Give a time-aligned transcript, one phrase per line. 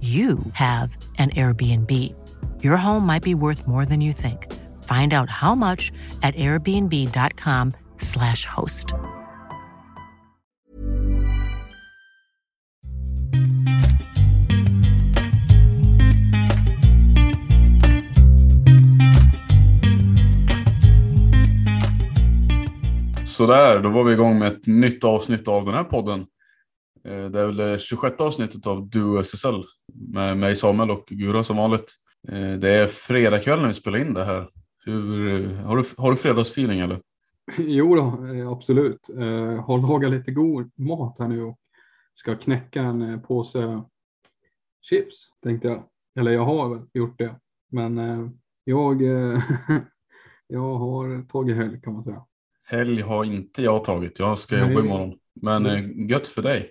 [0.00, 2.14] you have an Airbnb.
[2.62, 4.50] Your home might be worth more than you think.
[4.84, 8.94] Find out how much at airbnb.com/slash host.
[23.40, 26.26] Sådär, då var vi igång med ett nytt avsnitt av den här podden.
[27.04, 29.64] Eh, Det är väl det 26 avsnittet av Duo SSL
[30.12, 31.94] med mig Samuel och Gura som vanligt.
[32.28, 34.48] Eh, Det är fredag kväll när vi spelar in det här.
[34.84, 37.00] Hur, har, du, har du fredagsfeeling eller?
[37.58, 39.08] Jo då, eh, absolut.
[39.18, 41.58] Eh, Har lagat lite god mat här nu och
[42.14, 43.82] ska knäcka en eh, påse
[44.82, 45.84] chips tänkte jag.
[46.18, 47.34] Eller jag har gjort det.
[47.72, 48.28] Men eh,
[48.64, 49.42] jag, eh,
[50.46, 52.24] jag har tagit helg kan man säga.
[52.64, 54.68] Helg har inte jag tagit, jag ska Nej.
[54.72, 55.18] jobba imorgon.
[55.42, 56.70] Men eh, gött för dig.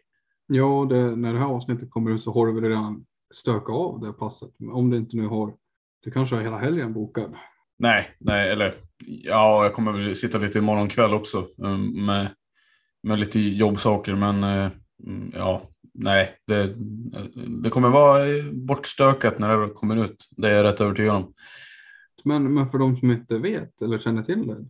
[0.51, 3.99] Ja, det, när det här avsnittet kommer ut så har du väl redan stökat av
[3.99, 4.49] det passet.
[4.71, 5.53] Om du inte nu har,
[6.03, 7.35] du kanske har hela helgen bokad.
[7.79, 12.29] Nej, nej, eller ja, jag kommer väl sitta lite imorgon kväll också eh, med,
[13.03, 14.15] med lite jobbsaker.
[14.15, 14.71] Men eh,
[15.05, 15.61] mm, ja,
[15.93, 16.75] nej, det,
[17.63, 20.29] det kommer vara bortstökat när det kommer ut.
[20.37, 21.33] Det är jag rätt övertygad om.
[22.23, 24.65] Men, men för de som inte vet eller känner till det,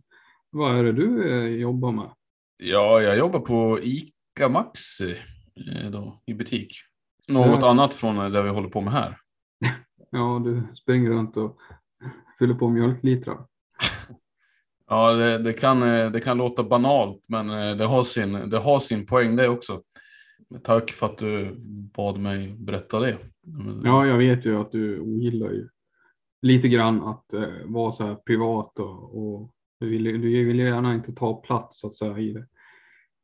[0.50, 2.10] vad är det du eh, jobbar med?
[2.56, 5.16] Ja, jag jobbar på ICA Maxi
[5.92, 6.72] då, i butik.
[7.28, 7.70] Något Ja.
[7.70, 9.16] annat från det vi håller på med här.
[10.12, 11.58] Ja, du springer runt och
[12.38, 13.38] fyller på mjölklitrar.
[14.92, 18.58] Ja, det, det, kan, eh, det kan låta banalt, men eh, det har sin, det
[18.58, 19.82] har sin poäng det också.
[20.64, 21.54] Tack för att du
[21.96, 23.18] bad mig berätta det.
[23.84, 25.68] Ja, jag vet ju att du ogillar ju
[26.42, 29.50] lite grann att eh, vara så här privat och, och
[29.80, 32.46] du, vill, du vill ju gärna inte ta plats så att säga i det.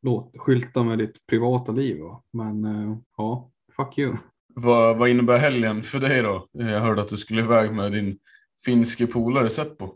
[0.07, 2.01] Låt skylta med ditt privata liv.
[2.01, 2.23] Va?
[2.33, 4.17] Men eh, ja, fuck you.
[4.55, 6.49] Vad, vad innebär helgen för dig då?
[6.53, 8.19] Jag hörde att du skulle iväg med din
[8.65, 9.89] finske polare Seppo.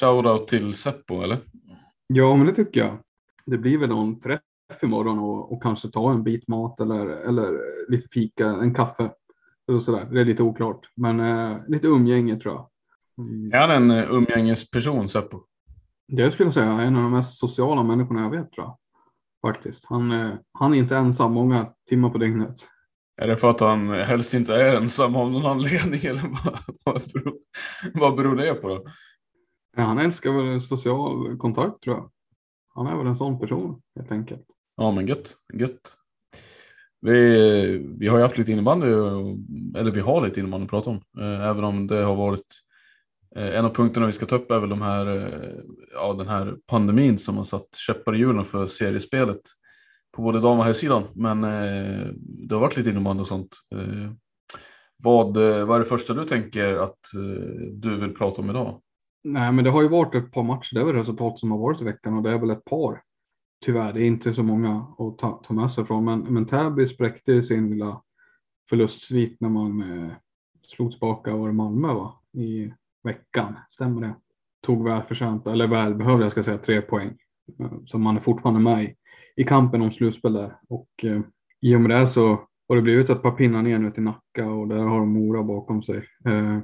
[0.00, 1.38] Shoutout till Seppo, eller?
[2.06, 2.98] Ja, men det tycker jag.
[3.46, 4.40] Det blir väl någon träff
[4.82, 9.10] imorgon och, och kanske ta en bit mat eller, eller lite fika, en kaffe.
[9.68, 10.08] Eller sådär.
[10.12, 12.68] Det är lite oklart, men eh, lite umgänge tror jag.
[13.54, 15.40] Är han en eh, umgängesperson, Seppo?
[16.08, 18.76] Det skulle jag säga en av de mest sociala människorna jag vet tror jag.
[19.46, 19.84] Faktiskt.
[19.84, 22.68] Han, eh, han är inte ensam många timmar på dygnet.
[23.22, 27.12] Är det för att han helst inte är ensam av någon anledning, eller vad, vad,
[27.12, 27.34] beror,
[27.94, 28.84] vad beror det på då?
[29.76, 32.10] Ja, han älskar väl social kontakt tror jag.
[32.74, 34.44] Han är väl en sån person helt enkelt.
[34.76, 35.34] Ja, men gött.
[35.52, 35.96] gött.
[37.00, 38.86] Vi, vi har ju haft lite innebandy,
[39.78, 41.00] eller vi har lite innebandy att prata om.
[41.18, 42.69] Eh, Även om det har varit eh,
[43.36, 45.60] Eh, en av punkterna vi ska ta upp är väl de här, eh,
[45.92, 49.40] ja, den här pandemin som har satt käppar i hjulen för seriespelet
[50.12, 51.02] på både dam och herrsidan.
[51.14, 53.56] Men eh, det har varit lite innebandy och sånt.
[53.74, 54.10] Eh,
[55.02, 58.80] Vad, eh, vad är det första du tänker att eh, du vill prata om idag?
[59.24, 60.74] Nej, men det har ju varit ett par matcher.
[60.74, 63.02] Det är väl resultat som har varit i veckan och det är väl ett par.
[63.64, 66.04] Tyvärr, det är inte så många att ta, ta med sig från.
[66.04, 68.02] Men, men Täby spräckte sin lilla
[68.70, 70.12] förlustsvit när man eh,
[70.66, 72.20] slog tillbaka var Malmö va?
[72.32, 73.56] i veckan.
[73.70, 74.14] Stämmer det?
[74.66, 77.18] Tog välförtjänta, eller välbehövliga jag ska säga, tre poäng.
[77.60, 78.94] Eh, så man är fortfarande med i,
[79.36, 80.56] i kampen om slutspel där.
[80.68, 81.20] Och eh,
[81.60, 84.50] i och med det så har det blivit ett par pinnar ner nu till Nacka
[84.50, 86.04] och där har de Mora bakom sig.
[86.24, 86.58] Eh,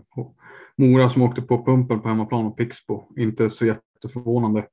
[0.79, 4.67] Mora som åkte på pumpen på hemmaplan och Pixbo, inte så jätteförvånande.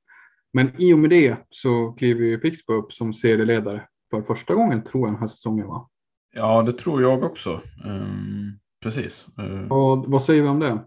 [0.52, 4.84] Men i och med det så kliver ju Pixbo upp som serieledare för första gången
[4.84, 5.88] tror jag den här säsongen va?
[6.34, 7.60] Ja, det tror jag också.
[7.84, 9.26] Um, precis.
[9.40, 10.84] Uh, vad säger vi om det?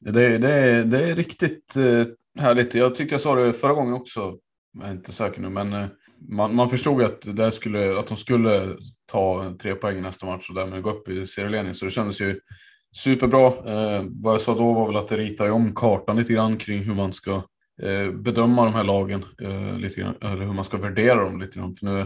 [0.00, 2.06] Det, det, det är riktigt eh,
[2.42, 2.74] härligt.
[2.74, 4.38] Jag tyckte jag sa det förra gången också.
[4.78, 5.86] Jag är inte säker nu, men eh,
[6.28, 8.76] man, man förstod att, det skulle, att de skulle
[9.12, 11.74] ta tre poäng nästa match och därmed gå upp i serieledning.
[11.74, 12.40] Så det kändes ju
[12.96, 13.46] superbra.
[13.46, 16.82] Eh, vad jag sa då var väl att det ritar om kartan lite grann kring
[16.82, 17.34] hur man ska
[17.82, 19.24] eh, bedöma de här lagen.
[19.42, 21.76] Eh, lite grann, eller hur man ska värdera dem lite grann.
[21.76, 22.00] För nu,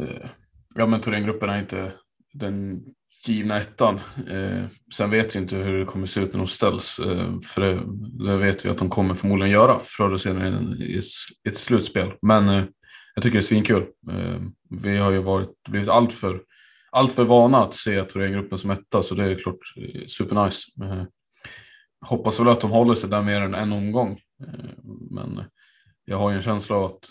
[0.00, 0.30] eh,
[0.74, 1.92] ja men Thorengruppen är inte
[2.32, 2.84] den
[3.28, 4.00] givna ettan.
[4.28, 4.64] Eh,
[4.94, 6.98] sen vet vi inte hur det kommer se ut när de ställs.
[6.98, 7.80] Eh, för det,
[8.24, 11.00] det, vet vi att de kommer förmodligen göra förr eller senare i
[11.48, 12.12] ett slutspel.
[12.22, 12.64] Men eh,
[13.14, 13.86] jag tycker det är svinkul.
[14.10, 14.40] Eh,
[14.70, 16.40] vi har ju varit, blivit allt för,
[16.90, 20.66] allt för vana att se Thorengruppen som etta så det är klart eh, supernice.
[20.82, 21.04] Eh,
[22.06, 24.20] hoppas väl att de håller sig där mer än en omgång.
[24.46, 24.70] Eh,
[25.10, 25.44] men
[26.04, 27.08] jag har ju en känsla av att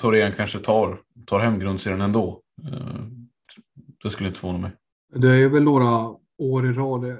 [0.00, 2.42] Thorén kanske tar, tar hem grundserien ändå.
[2.72, 3.04] Eh,
[4.02, 4.70] det skulle inte förvåna mig.
[5.12, 7.16] Det är väl några år i rad eh,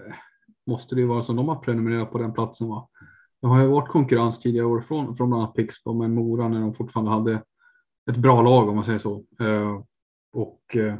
[0.66, 2.88] måste det vara som de har prenumererat på den platsen va?
[3.40, 6.60] Det har ju varit konkurrens tidigare år från, från bland annat Pixbo men Mora när
[6.60, 7.42] de fortfarande hade
[8.10, 9.24] ett bra lag om man säger så.
[9.40, 9.82] Eh,
[10.32, 10.94] och eh,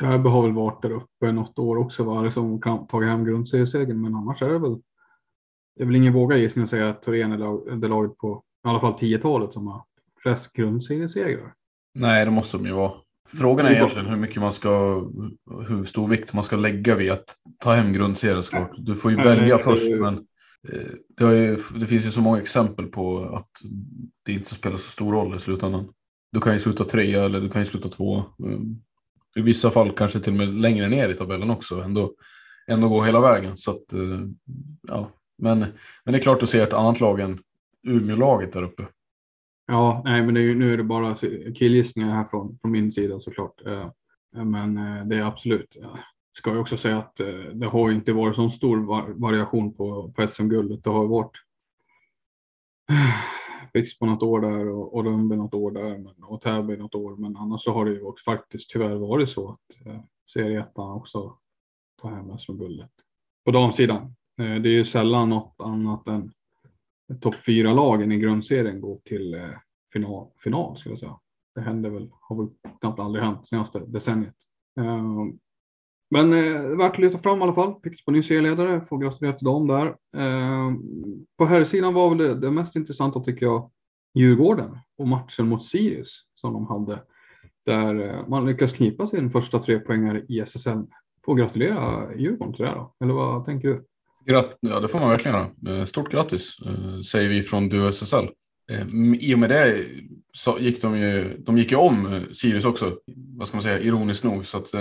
[0.00, 2.22] Täby har väl varit där uppe något år också, va?
[2.22, 4.80] liksom kan tagit hem grundseriesegern, men annars är det väl.
[5.76, 8.68] Det är väl ingen våga gissning att säga att Thorén är det laget på i
[8.68, 9.84] alla fall 10-talet som har
[10.22, 11.54] flest grundseriesegrar.
[11.94, 12.92] Nej, det måste de ju vara.
[13.28, 15.04] Frågan är egentligen hur mycket man ska,
[15.68, 18.72] hur stor vikt man ska lägga vid att ta hem grundserien såklart.
[18.78, 20.14] Du får ju välja först, men
[20.68, 23.50] eh, det, ju, det, finns ju så många exempel på att
[24.24, 25.88] det inte spelar så stor roll i slutändan.
[26.32, 28.22] Du kan ju sluta trea eller du kan ju sluta två.
[28.38, 28.76] Mm.
[29.36, 31.80] I vissa fall kanske till och med längre ner i tabellen också.
[31.80, 32.14] Ändå,
[32.70, 33.56] ändå gå hela vägen.
[33.56, 34.20] Så att, eh,
[34.88, 35.10] ja.
[35.38, 35.58] men,
[36.04, 37.38] men det är klart att se ett annat lag än
[37.86, 38.86] Umeå-laget där uppe.
[39.66, 41.14] Ja, nej, men är, nu är det bara
[41.54, 43.66] killgissningar här från, från min sida såklart.
[43.66, 43.90] Eh,
[44.44, 45.76] men eh, det är absolut.
[46.36, 48.76] Ska jag också säga att eh, det har inte varit så stor
[49.20, 50.84] variation på, på SM-guldet.
[50.84, 51.32] Det har varit
[53.72, 57.16] Pixbo något år där och, och Rönnby något år där men, och Täby något år.
[57.16, 60.00] Men annars så har det ju också faktiskt tyvärr varit så att eh,
[60.32, 61.38] serieettan också
[62.02, 62.90] tar hem SM-guldet.
[63.44, 64.02] På damsidan.
[64.40, 66.32] Eh, det är ju sällan något annat än
[67.20, 69.48] topp fyra lagen i grundserien går till eh,
[69.92, 71.18] final, final skulle jag säga.
[71.54, 72.48] Det händer väl, har väl
[72.80, 74.34] knappt aldrig hänt senaste decenniet.
[74.80, 75.04] Eh,
[76.10, 77.74] men eh, värt att lyfta fram i alla fall.
[77.74, 79.86] Pixbo ny serieledare, får gratulera till dem där.
[80.16, 80.72] Eh,
[81.38, 83.70] på här sidan var väl det, det, mest intressanta tycker jag
[84.14, 87.02] Djurgården och matchen mot Sirius som de hade.
[87.66, 90.86] Där eh, man lyckas knipa sin första tre poängare i SSL.
[91.24, 93.84] Får gratulera Djurgården till det då, eller vad tänker du?
[94.26, 95.78] Ja, det får man verkligen göra.
[95.78, 98.28] Eh, stort grattis eh, säger vi från Duo SSL.
[98.70, 98.86] Eh,
[99.20, 99.84] I och med det
[100.32, 102.96] så gick de ju, de gick ju om Sirius också,
[103.38, 104.46] vad ska man säga, ironiskt nog.
[104.46, 104.74] Så att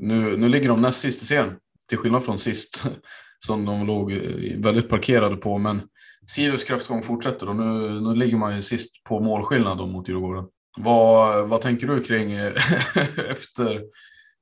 [0.00, 1.52] nu, nu ligger de näst sist i serien,
[1.88, 2.82] till skillnad från sist
[3.46, 4.12] som de låg
[4.56, 5.58] väldigt parkerade på.
[5.58, 5.80] Men
[6.28, 10.44] Sirius kraftgång fortsätter och nu, nu ligger man ju sist på målskillnad mot Djurgården.
[10.76, 12.32] Vad, vad tänker du kring
[13.30, 13.82] efter?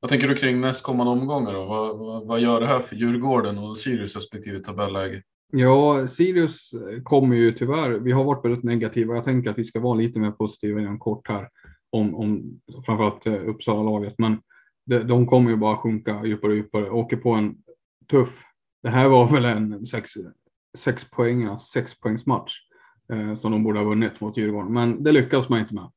[0.04, 1.64] Vad tänker du kring nästkommande omgångar då?
[1.64, 5.22] Vad, vad, vad, gör det här för Djurgården och Sirius respektive tabelläge?
[5.52, 7.90] Ja, Sirius eh, kommer ju tyvärr.
[7.90, 9.14] Vi har varit väldigt negativa.
[9.14, 11.48] Jag tänker att vi ska vara lite mer positiva inom kort här
[11.90, 14.14] om, om framförallt eh, Uppsala-laget.
[14.18, 14.40] Men
[14.86, 16.90] de, de kommer ju bara sjunka djupare och djupare.
[16.90, 17.56] Åker på en
[18.10, 18.42] tuff.
[18.82, 20.10] Det här var väl en sex,
[20.78, 22.52] sex poäng, sex poängs match
[23.12, 25.90] eh, som de borde ha vunnit mot Djurgården, men det lyckades man inte med.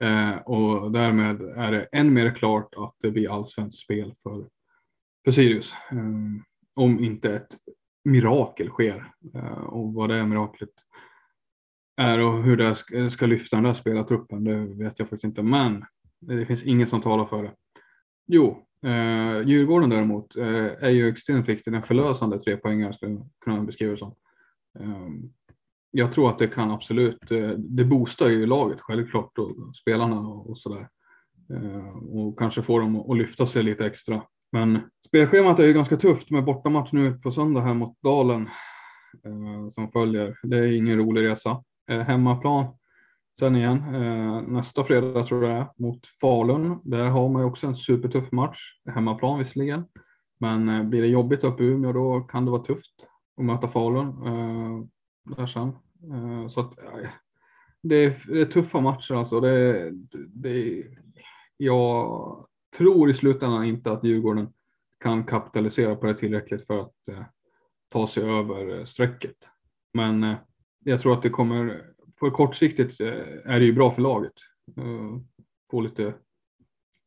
[0.00, 4.48] Eh, och därmed är det än mer klart att det blir allsvenskt spel för,
[5.24, 5.72] för Sirius.
[5.90, 5.98] Eh,
[6.74, 7.56] om inte ett
[8.04, 9.12] mirakel sker.
[9.34, 10.70] Eh, och vad det är miraklet
[11.96, 15.42] är och hur det ska, ska lyfta den där spelartruppen, det vet jag faktiskt inte.
[15.42, 15.84] Men
[16.20, 17.52] det finns inget som talar för det.
[18.26, 21.74] Jo, eh, Djurgården däremot eh, är ju extremt viktig.
[21.74, 24.14] En förlösande trepoängare skulle jag kunna beskriva det som.
[24.78, 25.08] Eh,
[25.94, 30.58] jag tror att det kan absolut, eh, det boostar ju laget självklart och spelarna och,
[30.58, 30.88] sådär.
[31.52, 34.22] Eh, och kanske får dem att lyfta sig lite extra.
[34.52, 38.48] Men spelschemat är ju ganska tufft med bortamatch nu på söndag här mot Dalen
[39.24, 40.38] eh, som följer.
[40.42, 41.62] Det är ingen rolig resa.
[41.88, 42.66] hemmaplan
[43.38, 43.78] Sen igen,
[44.48, 46.78] nästa fredag tror jag det är, mot Falun.
[46.84, 48.58] Där har man ju också en supertuff match,
[48.94, 49.84] hemmaplan visserligen.
[50.40, 53.06] Men blir det jobbigt uppe i Umeå då kan det vara tufft
[53.38, 54.08] att möta Falun
[56.12, 57.08] eh, så att, eh,
[57.82, 59.40] det är, det är, tuffa matcher alltså.
[59.40, 59.90] Det,
[60.28, 60.84] det,
[61.56, 62.46] jag
[62.78, 64.52] tror i slutändan inte att Djurgården
[65.00, 67.24] kan kapitalisera på det tillräckligt för att eh,
[67.88, 69.36] ta sig över eh, strecket.
[69.94, 70.34] Men
[70.84, 71.86] jag tror att det kommer,
[72.20, 74.32] på kortsiktigt är det ju bra för laget.
[75.70, 76.14] Få lite,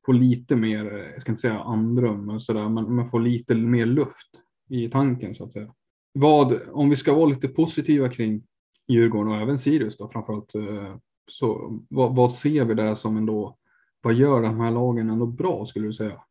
[0.06, 3.86] få lite mer, jag ska inte säga andrum, men, sådär, men, men få lite mer
[3.86, 4.30] luft
[4.70, 5.74] i tanken så att säga.
[6.18, 8.44] Vad, om vi ska vara lite positiva kring
[8.88, 10.96] Djurgården och även Sirius då framförallt, eh,
[11.32, 13.58] så vad, vad ser vi där som ändå,
[14.02, 16.22] vad gör de här lagen ändå bra skulle du säga?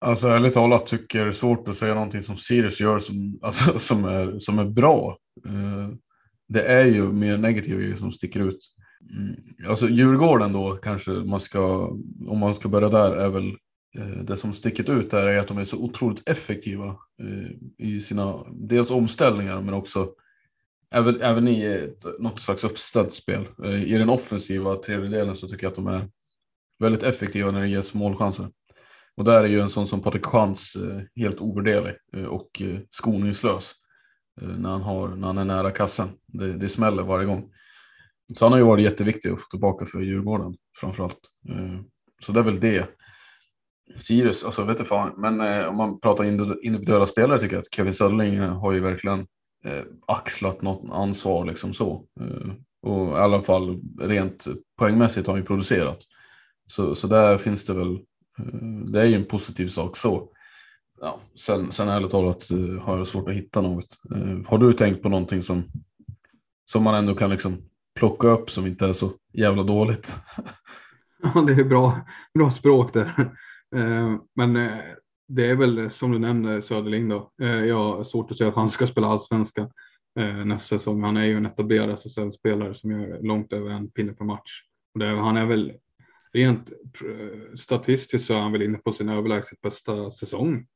[0.00, 3.78] Alltså ärligt talat tycker det är svårt att säga någonting som Sirius gör som, alltså,
[3.78, 5.18] som, är, som är bra.
[5.46, 5.94] Eh,
[6.48, 8.58] det är ju mer negativa som sticker ut.
[9.10, 9.36] Mm,
[9.68, 11.88] alltså Djurgården då kanske man ska,
[12.28, 13.56] om man ska börja där, är väl
[13.96, 16.86] Eh, det som sticker ut där är att de är så otroligt effektiva
[17.22, 20.12] eh, i sina, dels omställningar men också
[20.90, 23.48] även, även i ett, något slags uppställt spel.
[23.64, 26.08] Eh, I den offensiva tredjedelen så tycker jag att de är
[26.78, 28.50] väldigt effektiva när det ges målchanser.
[29.16, 30.76] Och där är ju en sån som Patrik Chans
[31.16, 31.94] helt ovärderlig
[32.28, 33.72] och skoningslös
[34.40, 36.08] när han, har, när han är nära kassen.
[36.26, 37.50] Det, det smäller varje gång.
[38.34, 41.20] Så han har ju varit jätteviktig att få tillbaka för Djurgården framförallt.
[42.22, 42.97] Så det är väl det.
[43.96, 46.24] Sirius, alltså vet du fan, men eh, om man pratar
[46.64, 49.26] individuella spelare tycker jag att Kevin Söderling eh, har ju verkligen
[49.64, 52.04] eh, axlat något ansvar liksom så.
[52.82, 54.46] Och i alla fall rent
[54.78, 55.98] poängmässigt har han ju producerat.
[56.66, 57.98] Så, så där finns det väl
[58.38, 60.28] Eh, det är ju en positiv sak så.
[61.00, 63.86] Ja, sen, sen ärligt talat eh, har jag svårt att hitta något.
[64.14, 65.64] Eh, har du tänkt på någonting som,
[66.70, 67.62] som man ändå kan liksom
[67.94, 70.16] plocka upp som inte är så jävla dåligt?
[71.34, 72.00] Ja, det är bra,
[72.34, 73.32] bra språk där.
[73.76, 74.78] Eh, men eh,
[75.28, 77.32] det är väl eh, som du nämner Söderling då.
[77.36, 79.70] Jag har svårt att säga att han ska spela allsvenska
[80.44, 81.02] nästa säsong.
[81.02, 84.62] Han är ju en etablerad SSL-spelare som gör långt över en pinne per match.
[85.00, 85.72] Han är väl
[86.32, 86.72] rent
[87.56, 90.66] statistiskt så är han väl inne på sin överlägset bästa säsong.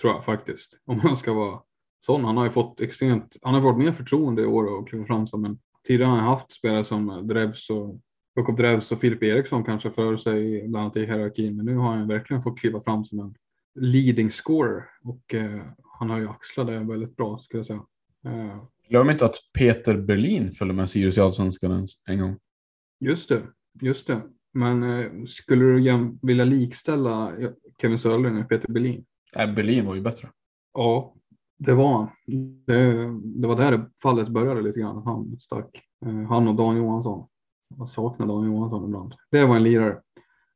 [0.00, 0.80] Tror jag faktiskt.
[0.86, 1.60] Om man ska vara
[2.06, 2.24] sån.
[2.24, 5.26] Han har ju fått extremt, han har fått mer förtroende i år och klivit fram
[5.26, 8.00] som en tidigare har han haft spelare som Drevs och
[8.34, 11.56] Jakob Drevs och Filip Eriksson kanske för sig bland annat i hierarkin.
[11.56, 13.34] Men nu har han verkligen fått kliva fram som en
[13.74, 15.62] leading scorer och eh,
[15.98, 17.84] han har ju axlat det väldigt bra skulle jag säga.
[18.26, 22.36] Eh, Glöm inte att Peter Berlin följde med Sirius i Allsvenskan en gång.
[23.00, 23.42] Just det,
[23.80, 24.22] just det.
[24.52, 27.32] Men eh, skulle du vilja likställa
[27.80, 29.04] Kevin Söderlund med Peter Berlin?
[29.36, 30.30] Nej, Berlin var ju bättre.
[30.74, 31.14] Ja,
[31.58, 32.08] det var han.
[32.66, 32.92] Det,
[33.40, 35.02] det var där fallet började lite grann.
[35.04, 35.82] Han stack.
[36.06, 37.28] Eh, han och Dan Johansson.
[37.78, 39.14] Jag saknar Dan Johansson ibland.
[39.30, 40.00] Det var en lirare.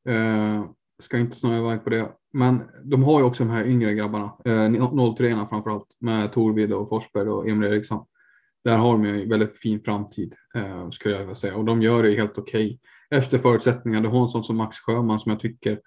[0.09, 0.65] Eh,
[0.99, 2.13] ska inte snöa iväg på det.
[2.33, 4.33] Men de har ju också de här yngre grabbarna.
[4.45, 8.05] Eh, 03 framförallt med Torvid och Forsberg och Emil Eriksson.
[8.65, 12.03] Där har de en väldigt fin framtid eh, skulle jag vilja säga och de gör
[12.03, 12.67] det helt okej.
[12.67, 12.79] Okay
[13.11, 14.01] efter förutsättningar.
[14.01, 15.81] Det har en sån som Max Sjöman som jag tycker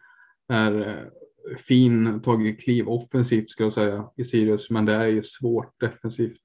[0.48, 5.24] är eh, fin, tagit kliv offensivt skulle jag säga i Sirius, men det är ju
[5.24, 6.42] svårt defensivt.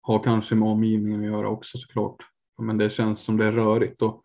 [0.00, 2.16] Har kanske med omgivningen att göra också såklart,
[2.60, 4.22] men det känns som det är rörigt och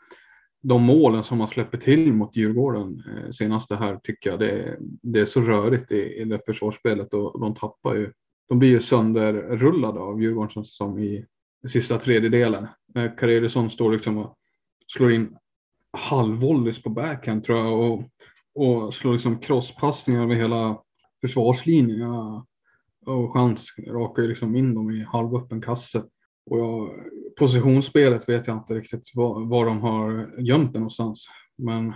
[0.68, 4.78] de målen som man släpper till mot Djurgården eh, senaste här tycker jag det är,
[4.82, 8.12] det är så rörigt i, i det försvarsspelet och de tappar ju.
[8.48, 11.26] De blir ju sönderrullade av Djurgården som i
[11.68, 12.68] sista tredjedelen.
[12.96, 14.36] Eh, Karelison står liksom och
[14.88, 15.38] slår in
[15.98, 18.04] halvvolleys på backhand tror jag och,
[18.56, 20.80] och slår liksom crosspassningar över hela
[21.22, 22.00] försvarslinjen.
[22.00, 22.46] Ja,
[23.06, 26.04] och chans rakar ju liksom in dem i halvöppen kasse.
[26.46, 26.90] Och jag,
[27.38, 31.28] positionsspelet vet jag inte riktigt var, var de har gömt det någonstans.
[31.58, 31.88] Men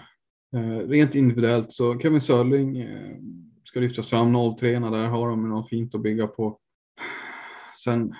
[0.55, 3.17] eh, rent individuellt så Kevin Sörling eh,
[3.63, 6.59] ska lyftas fram 03 där har de något fint att bygga på.
[7.83, 8.15] Sen,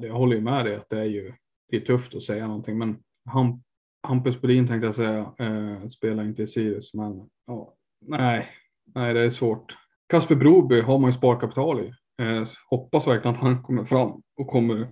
[0.00, 1.32] jag håller ju med dig att det är ju
[1.70, 3.62] det är tufft att säga någonting men han
[4.02, 7.74] Hampus Bodin tänkte jag säga, eh, spelar inte i Sirius, men ja,
[8.06, 8.48] nej,
[8.94, 9.76] nej, det är svårt.
[10.06, 11.92] Kasper Broby har man ju sparkapital i.
[12.22, 14.88] Eh, hoppas verkligen att han kommer fram och kommer,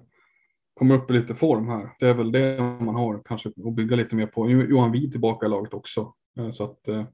[0.78, 1.90] kommer upp i lite form här.
[2.00, 4.50] Det är väl det man har kanske att bygga lite mer på.
[4.50, 7.04] Johan Wid tillbaka i laget också, eh, så att eh,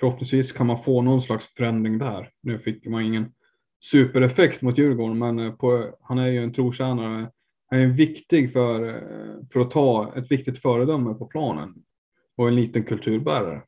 [0.00, 2.30] förhoppningsvis kan man få någon slags förändring där.
[2.42, 3.32] Nu fick man ingen
[3.80, 7.30] supereffekt mot Djurgården, men eh, på, han är ju en trotjänare
[7.70, 9.02] han är viktig för,
[9.52, 11.74] för att ta ett viktigt föredöme på planen
[12.36, 13.62] och en liten kulturbärare.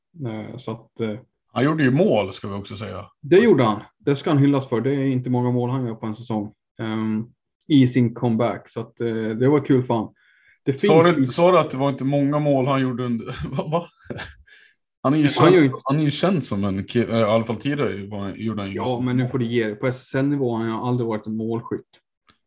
[0.58, 0.90] Så att,
[1.52, 3.06] han gjorde ju mål ska vi också säga.
[3.20, 3.82] Det gjorde han.
[3.98, 4.80] Det ska han hyllas för.
[4.80, 7.32] Det är inte många mål han gör på en säsong um,
[7.70, 8.68] i sin comeback.
[8.68, 10.14] Så att, uh, det var kul för honom.
[10.78, 13.26] Sa du, sa du att det var inte många mål han gjorde under...
[13.70, 13.86] Va?
[15.02, 17.56] Han är ju, känd, han, han är ju känd som en kille, i alla fall
[17.56, 17.94] tidigare
[18.36, 19.74] gjorde han Ja, men nu får du ge det.
[19.74, 21.86] På SSL-nivå har han aldrig varit en målskytt.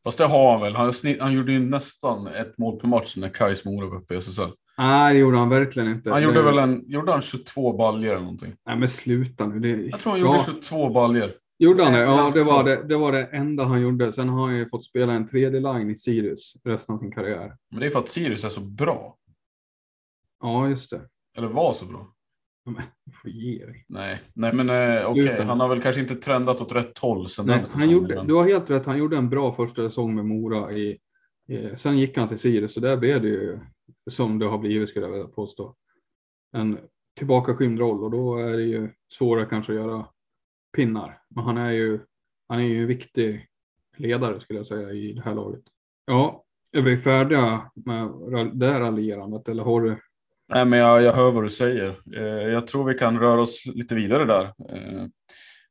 [0.04, 0.76] Fast det har han väl.
[0.76, 4.14] Han, snitt, han gjorde ju nästan ett mål per match när Kais Mora var uppe
[4.14, 4.50] i SSL.
[4.78, 6.10] Nej, det gjorde han verkligen inte.
[6.10, 6.26] Han det...
[6.26, 8.54] gjorde väl en, gjorde han 22 baljer eller någonting?
[8.66, 9.60] Nej, men sluta nu.
[9.60, 9.86] Det...
[9.86, 10.44] Jag tror han gjorde Ja.
[10.46, 11.34] 22 baljer.
[11.64, 12.00] Gjorde han det?
[12.00, 14.12] Ja, det var det, det var det enda han gjorde.
[14.12, 17.58] Sen har han ju fått spela en tredje line i Sirius resten av sin karriär.
[17.72, 19.18] Men det är för att Sirius är så bra.
[20.42, 21.02] Ja, just det.
[21.38, 22.14] Eller var så bra.
[22.66, 22.84] Men,
[23.26, 23.86] ge dig.
[23.88, 25.28] Nej, nej men eh, okej.
[25.28, 25.44] Sluta.
[25.44, 28.34] Han har väl kanske inte trendat åt rätt håll sen Nej, han gjorde, men- du
[28.34, 30.72] har helt rätt, han gjorde en bra första säsong med Mora.
[30.72, 31.00] I,
[31.48, 33.60] i, sen gick han till Sirius och där blev det ju
[34.12, 35.76] som det har blivit skulle jag vilja påstå.
[36.56, 36.78] En
[37.18, 40.06] tillbakaskymd roll och då är det ju svårare kanske att göra
[40.76, 41.20] pinnar.
[41.36, 42.00] Men han är ju,
[42.48, 43.48] han är ju en viktig
[43.98, 45.64] ledare skulle jag säga i det här laget.
[46.06, 48.12] Ja, är vi färdiga med
[48.54, 49.98] det här raljerandet eller har du?
[50.54, 52.00] Nej, men jag, jag hör vad du säger.
[52.16, 54.44] Eh, jag tror vi kan röra oss lite vidare där.
[54.46, 55.06] Eh,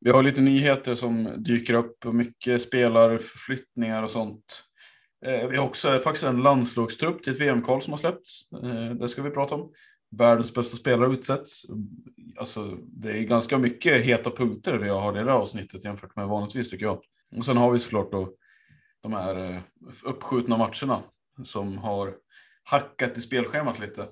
[0.00, 4.64] vi har lite nyheter som dyker upp och mycket spelarförflyttningar och sånt.
[5.26, 8.48] Eh, vi har också faktiskt en landslagstrupp till ett VM-kval som har släppts.
[9.00, 9.72] Det ska vi prata om.
[10.18, 11.66] Världens bästa spelare utsätts.
[12.36, 16.28] Alltså, det är ganska mycket heta punkter vi har i det här avsnittet jämfört med
[16.28, 16.98] vanligtvis tycker jag.
[17.36, 18.32] Och sen har vi såklart då
[19.02, 19.58] de här eh,
[20.04, 21.02] uppskjutna matcherna
[21.44, 22.14] som har
[22.64, 24.08] hackat i spelschemat lite.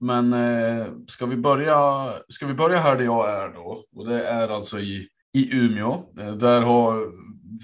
[0.00, 3.84] Men eh, ska, vi börja, ska vi börja här där jag är då?
[3.96, 6.02] Och det är alltså i, i Umeå.
[6.18, 7.12] Eh, där har,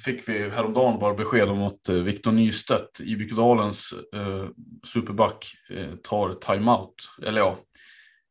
[0.05, 4.49] fick vi häromdagen bara besked om att eh, Viktor Nystedt, Nystedt, Dalens eh,
[4.87, 7.09] superback, eh, tar timeout.
[7.27, 7.59] Eller ja,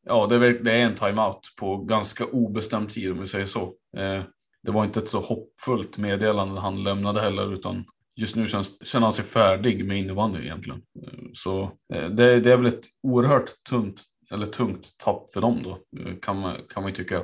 [0.05, 3.63] ja det, är, det är en timeout på ganska obestämd tid om vi säger så.
[3.97, 4.23] Eh,
[4.63, 9.05] det var inte ett så hoppfullt meddelande han lämnade heller, utan just nu känns, känner
[9.05, 10.81] han sig färdig med innebandy egentligen.
[11.03, 11.61] Eh, Så
[11.93, 16.15] eh, det, det är väl ett oerhört tungt, eller tungt tapp för dem då, eh,
[16.21, 17.23] kan man, kan man ju tycka.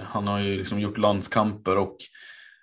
[0.00, 1.96] Han har ju liksom gjort landskamper och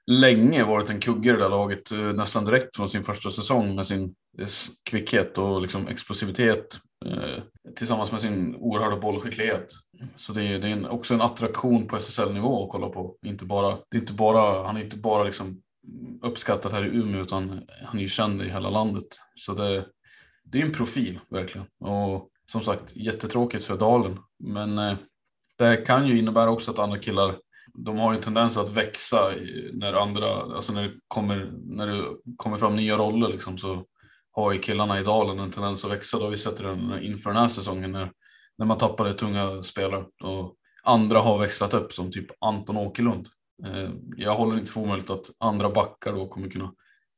[0.10, 3.76] länge varit en kugge i det där laget, eh, nästan direkt från sin första säsong
[3.76, 4.48] med sin eh,
[4.90, 7.44] kvickhet och liksom explosivitet eh,
[7.76, 9.72] tillsammans med sin oerhörda bollskicklighet.
[10.16, 13.16] Så det är, det är en, också en attraktion på SSL-nivå att kolla på.
[13.26, 15.62] Inte bara, det är inte bara, han är inte bara liksom
[16.22, 19.08] uppskattad här i Umeå utan han är ju känd i hela landet.
[19.36, 19.86] Så det,
[20.44, 21.68] det är en profil verkligen.
[21.80, 24.18] Och som sagt jättetråkigt för Dalen.
[24.44, 24.80] Men
[25.60, 27.36] det kan ju innebära också att andra killar
[27.74, 29.32] de har ju en tendens att växa
[29.74, 32.04] när andra, alltså när det kommer, när det
[32.38, 33.86] kommer fram nya roller liksom så
[34.32, 36.18] har ju killarna i Dalen en tendens att växa.
[36.18, 38.12] Då har vi sett den inför den här säsongen när,
[38.58, 43.28] när man tappade tunga spelare och andra har växlat upp som typ Anton Åkerlund.
[43.66, 46.74] Eh, jag håller inte för omöjligt att andra backar då kommer kunna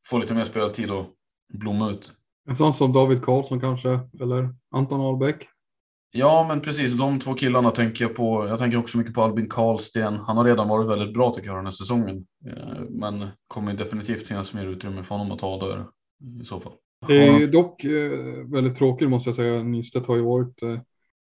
[0.08, 1.06] få lite mer speltid och
[1.54, 2.12] blomma ut.
[2.49, 5.47] En sån som David Karlsson kanske, eller Anton Ahlbäck.
[6.13, 6.93] Ja, men precis.
[6.93, 8.47] De två killarna tänker jag på.
[8.47, 10.15] Jag tänker också mycket på Albin Karlsten.
[10.15, 12.26] Han har redan varit väldigt bra tycker jag den här säsongen.
[12.47, 15.86] Eh, Men kommer definitivt finnas mer utrymme för honom att ta där
[16.41, 16.74] i så fall.
[17.08, 18.12] Det är ju dock eh,
[18.45, 19.63] väldigt tråkigt måste jag säga.
[19.63, 20.80] Nystedt har ju varit eh,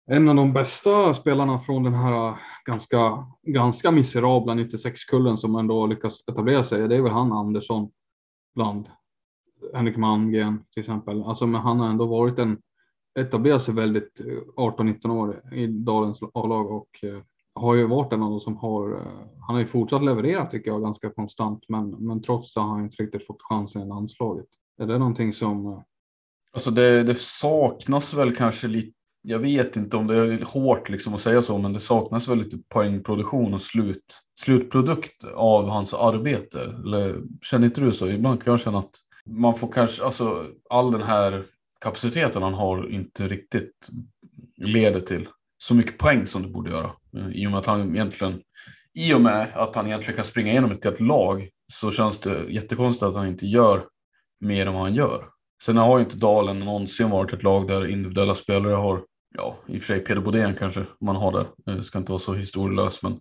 [0.08, 6.20] en av de bästa spelarna från den här ganska, ganska miserabla 96-kullen som ändå lyckas
[6.32, 6.88] etablera sig.
[6.88, 7.90] Det är väl han Andersson
[8.56, 8.90] bland
[9.74, 11.24] Henrik Malmgren till exempel.
[11.24, 12.58] Alltså, men han har ändå varit en
[13.20, 14.26] etablerat sig väldigt eh,
[14.58, 17.22] 18-19 år i Dalens A-lag och eh,
[17.56, 18.92] har ju varit en av de som har.
[18.92, 19.08] Eh,
[19.48, 22.84] han har ju fortsatt leverera tycker jag ganska konstant, men, men trots det har han
[22.84, 24.48] inte riktigt fått chansen i landslaget.
[24.82, 25.84] Är det någonting som
[26.56, 28.92] Alltså det, det saknas väl kanske lite.
[29.22, 32.38] Jag vet inte om det är hårt liksom att säga så, men det saknas väl
[32.38, 36.62] lite poängproduktion och slut, slutprodukt av hans arbete.
[36.62, 38.08] Eller känner inte du så?
[38.08, 38.92] Ibland kan jag känna att
[39.26, 41.46] man får kanske, alltså all den här
[41.86, 43.90] kapaciteten han har inte riktigt
[44.58, 46.92] leder till så mycket poäng som det borde göra.
[47.18, 48.42] Eh, I och med att han egentligen,
[49.00, 52.46] i och med att han egentligen kan springa igenom ett helt lag så känns det
[52.50, 53.86] jättekonstigt att han inte gör
[54.40, 55.26] mer än vad han gör.
[55.64, 59.04] Sen har ju inte Dalen någonsin varit ett lag där individuella spelare har,
[59.38, 62.20] ja i och för sig Peder Bodén kanske man har där, eh, ska inte vara
[62.20, 63.20] så historielös men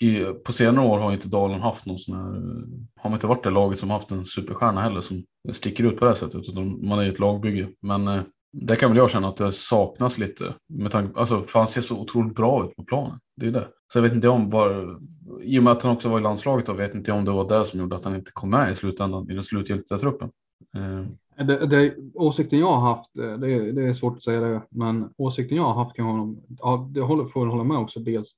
[0.00, 2.64] i, på senare år har inte Dalen haft någon sån här, eh,
[3.00, 6.04] har man inte varit det laget som haft en superstjärna heller som sticker ut på
[6.04, 7.68] det här sättet utan man är ju ett lagbygge.
[7.82, 8.20] Men eh,
[8.52, 11.80] det kan väl jag känna att det saknas lite med tanke alltså för han ser
[11.80, 13.18] så otroligt bra ut på planen.
[13.36, 13.68] Det är det.
[13.92, 14.98] Så jag vet inte om var,
[15.42, 17.30] i och med att han också var i landslaget då vet inte jag om det
[17.30, 20.30] var det som gjorde att han inte kom med i slutändan i den slutgiltiga truppen.
[20.76, 24.40] Eh, Det, det, åsikten jag har haft, eh, det, är- det är svårt att säga
[24.40, 27.78] det, men åsikten jag har haft kring honom, ja, det håller, får jag hålla med
[27.78, 28.28] också, dels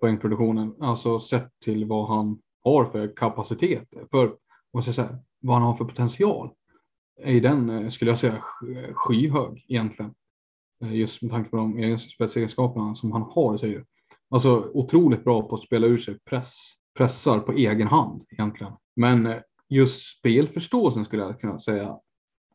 [0.00, 4.36] poängproduktionen, alltså sett till vad han har för kapacitet, för
[4.70, 6.50] vad ska jag säga, vad han har för potential,
[7.22, 8.42] är den, eh, skulle jag säga,
[8.92, 10.14] skyhög egentligen.
[10.84, 13.84] Eh, just med tanke på de eh, spetsegenskaperna som han har i sig.
[14.30, 16.56] Alltså otroligt bra på att spela ur sig press,
[16.98, 18.72] pressar på egen hand egentligen.
[18.96, 19.34] Men
[19.68, 21.98] just spelförståelsen skulle jag kunna säga.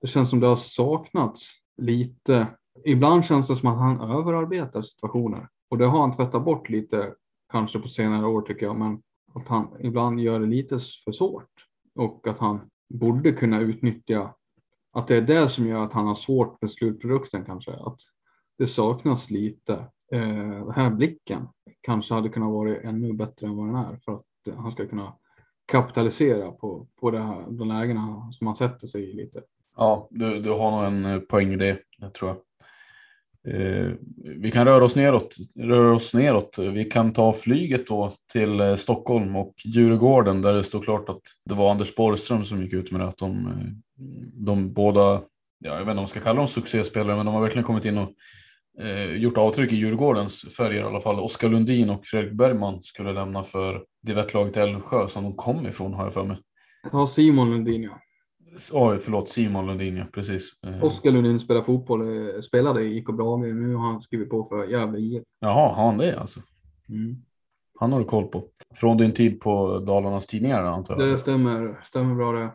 [0.02, 2.48] Det känns som det har saknats lite.
[2.86, 7.14] Ibland känns det som att han överarbetar situationer och det har han tvättat bort lite
[7.52, 9.02] kanske på senare år tycker jag, men
[9.34, 11.50] att han ibland gör det lite för svårt
[11.96, 14.34] och att han borde kunna utnyttja
[14.96, 17.72] att det är det som gör att han har svårt med slutprodukten kanske.
[17.72, 18.00] Att
[18.58, 19.74] det saknas lite.
[20.12, 21.48] Eh, den här blicken
[21.82, 25.14] kanske hade kunnat vara ännu bättre än vad den är för att han ska kunna
[25.66, 29.44] kapitalisera på, på det här, de lägena som han sätter sig i lite.
[29.78, 32.38] Ja, du, du har nog en eh, poäng i det, jag tror jag.
[33.48, 33.92] Eh,
[34.24, 36.60] vi kan röra oss neråt, röra oss neråt.
[36.60, 41.22] Vi kan ta flyget då till eh, Stockholm och Djurgården där det står klart att
[41.46, 43.08] det var Anders Borgström som gick ut med det.
[43.08, 43.54] Att de, eh,
[44.34, 45.22] de båda, ja,
[45.60, 47.98] jag vet inte om man ska kalla dem succéspelare, men de har verkligen kommit in
[47.98, 48.12] och
[48.82, 51.20] eh, gjort avtryck i Djurgårdens färger i alla fall.
[51.20, 56.04] Oskar Lundin och Fredrik Bergman skulle lämna för divettlaget Älvsjö som de kom ifrån har
[56.04, 56.38] jag för mig.
[56.92, 58.00] Ja, Simon Lundin ja.
[58.74, 60.50] Oj, förlåt, Simon Lundin, ja, precis.
[60.68, 60.84] Eh.
[60.84, 62.02] Oskar Lundin spelar fotboll,
[62.36, 65.24] eh, spelade i IK Brage, nu har han skrivit på för Gävle IF.
[65.40, 66.40] Jaha, har han det alltså?
[66.90, 67.16] Mm.
[67.80, 68.44] Han har du koll på.
[68.76, 71.10] Från din tid på Dalarnas Tidningar antar jag?
[71.10, 72.50] Det stämmer, stämmer bra det.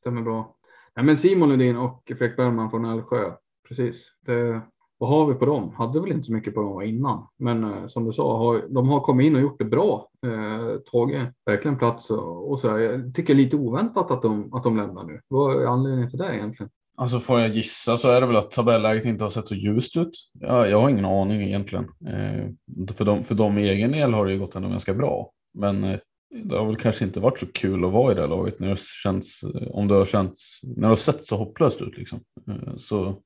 [0.00, 0.56] Stämmer bra.
[0.96, 3.32] Nej, men Simon Lundin och Fredrik Bergman från Älvsjö,
[3.68, 4.12] precis.
[4.26, 4.60] Det,
[4.98, 5.74] vad har vi på dem?
[5.76, 8.88] Hade väl inte så mycket på dem innan, men eh, som du sa, har, de
[8.88, 10.08] har kommit in och gjort det bra.
[10.26, 14.76] Eh, tagit verkligen plats och, och så Jag tycker lite oväntat att de, att de
[14.76, 15.20] lämnar nu.
[15.28, 16.70] Vad är anledningen till det egentligen?
[16.98, 19.96] Alltså får jag gissa så är det väl att tabelläget inte har sett så ljust
[19.96, 20.10] ut.
[20.40, 21.84] Jag, jag har ingen aning egentligen.
[22.06, 22.48] Eh,
[22.94, 25.30] för, dem, för dem i egen del har det ju gått ändå ganska bra.
[25.54, 25.98] Men eh,
[26.44, 28.80] det har väl kanske inte varit så kul att vara i det laget när det
[28.80, 32.20] känns, om det har känts, när det har sett så hopplöst ut liksom.
[32.48, 33.22] Eh, så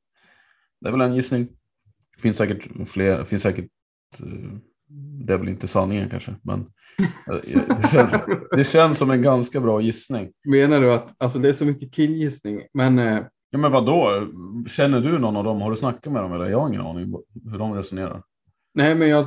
[0.81, 1.49] det är väl en gissning.
[2.21, 3.69] Det finns säkert fler, finns säkert,
[4.19, 4.53] eh,
[5.27, 6.61] det är väl inte sanningen kanske, men
[7.27, 8.13] eh, det känns,
[8.57, 10.33] det känns som en ganska bra gissning.
[10.45, 13.19] Menar du att, alltså det är så mycket killgissning, men eh...
[13.51, 14.27] Ja men vadå,
[14.69, 15.61] känner du någon av dem?
[15.61, 16.47] Har du snackat med dem eller?
[16.47, 17.15] Jag har ingen aning
[17.51, 18.23] hur de resonerar.
[18.75, 19.27] Nej men jag...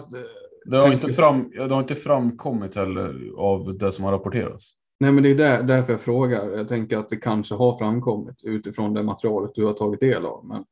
[0.65, 4.65] Det har, inte, fram, det har inte framkommit heller av det som har rapporterats.
[4.99, 6.57] Nej, men det är där, därför jag frågar.
[6.57, 10.45] Jag tänker att det kanske har framkommit utifrån det materialet du har tagit del av.
[10.45, 10.65] Men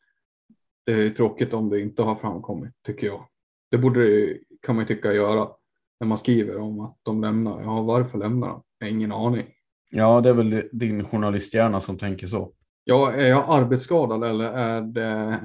[0.86, 3.28] det är tråkigt om det inte har framkommit, tycker jag.
[3.72, 5.50] Det borde kan man ju tycka göra
[6.00, 7.62] när man skriver om att de lämnar.
[7.62, 8.64] Ja, varför lämnar de?
[8.78, 9.48] Jag har ingen aning.
[9.90, 12.54] Ja, det är väl din journalisthjärna som tänker så.
[12.84, 15.40] Ja, är jag arbetsskadad eller är det,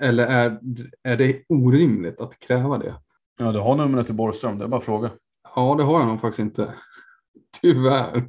[0.00, 0.60] eller är,
[1.02, 2.94] är det orimligt att kräva det?
[3.38, 5.10] Ja, du har numret till Borgström, det är bara att fråga.
[5.54, 6.74] Ja, det har jag nog faktiskt inte.
[7.60, 8.26] Tyvärr.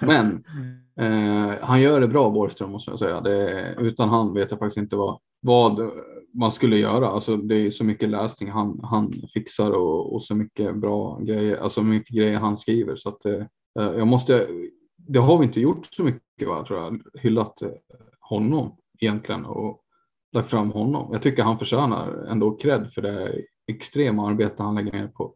[0.00, 0.44] Men
[1.00, 3.20] eh, han gör det bra, Borgström, måste jag säga.
[3.20, 5.90] Det, utan han vet jag faktiskt inte vad, vad
[6.34, 7.08] man skulle göra.
[7.08, 11.56] Alltså, det är så mycket läsning han, han fixar och, och så mycket bra grejer,
[11.56, 12.96] alltså mycket grejer han skriver.
[12.96, 13.42] Så att, eh,
[13.74, 14.46] jag måste,
[14.96, 17.68] det har vi inte gjort så mycket, va, tror jag, hyllat eh,
[18.20, 19.80] honom egentligen och
[20.32, 21.08] lagt fram honom.
[21.12, 23.34] Jag tycker han förtjänar ändå cred för det
[23.66, 25.34] extrema arbete han lägger ner på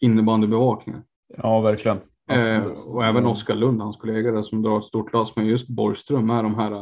[0.00, 1.02] innebandybevakningen.
[1.36, 1.98] Ja, verkligen.
[2.30, 6.26] Eh, och även Oskar Lund, hans kollega som drar ett stort lass med just Borgström
[6.26, 6.72] med de här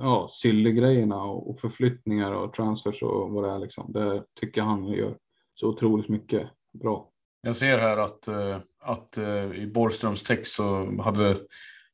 [0.00, 3.58] ja, grejerna och förflyttningar och transfers och vad det är.
[3.58, 3.92] Liksom.
[3.92, 5.16] Det tycker jag han gör
[5.54, 6.48] så otroligt mycket
[6.82, 7.10] bra.
[7.42, 11.36] Jag ser här att, eh, att eh, i Borgströms text så hade,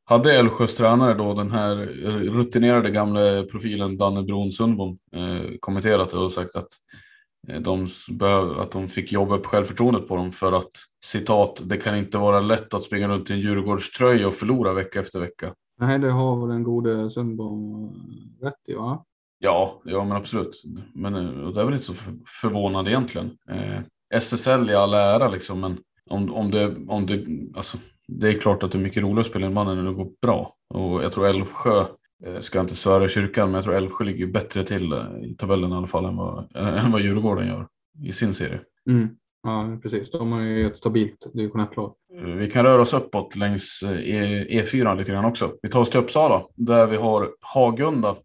[0.05, 1.77] hade Älvsjös tränare då den här
[2.31, 6.69] rutinerade gamla profilen Danne Bron Sundbom eh, kommenterat det och sagt att
[7.61, 7.87] de,
[8.59, 10.71] att de fick jobba upp självförtroendet på dem för att
[11.05, 15.01] citat, det kan inte vara lätt att springa runt i en Djurgårdströja och förlora vecka
[15.01, 15.55] efter vecka.
[15.83, 17.91] Nej, det har väl den gode Sundbom
[18.41, 19.05] rätt i va?
[19.39, 20.63] Ja, ja men absolut.
[20.95, 21.13] Men
[21.55, 21.95] det är väl inte så
[22.43, 23.31] förvånande egentligen.
[23.49, 23.81] Eh,
[24.15, 25.79] SSL i all ära liksom, men
[26.11, 29.27] om, om, det, om det, alltså, det är klart att det är mycket roligare att
[29.27, 30.57] spela en man när det går bra.
[30.75, 31.85] Och jag tror Älvsjö,
[32.25, 34.99] eh, ska jag inte svära i kyrkan, men jag tror Älvsjö ligger bättre till eh,
[35.23, 37.69] i tabellen i alla fall än vad, än vad Djurgården gör
[38.03, 38.61] i sin serie.
[38.91, 39.09] Mm.
[39.43, 40.11] Ja, precis.
[40.11, 41.67] De har ju ett stabilt division
[42.39, 45.55] Vi kan röra oss uppåt längs E4 e lite grann också.
[45.63, 48.17] Vi tar oss till Uppsala där vi har Hagunda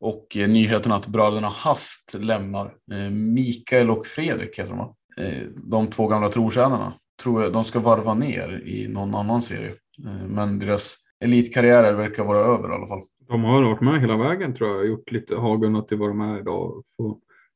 [0.00, 2.74] och nyheten att bröderna Hast lämnar.
[2.92, 6.92] Eh, Mikael och Fredrik heter de eh, De två gamla trotjänarna.
[7.22, 9.70] Tror jag, de ska varva ner i någon annan serie.
[10.06, 13.02] Eh, men deras elitkarriärer verkar vara över i alla fall.
[13.28, 14.86] De har varit med hela vägen tror jag.
[14.86, 16.82] Gjort lite Hagunda till vad de är idag.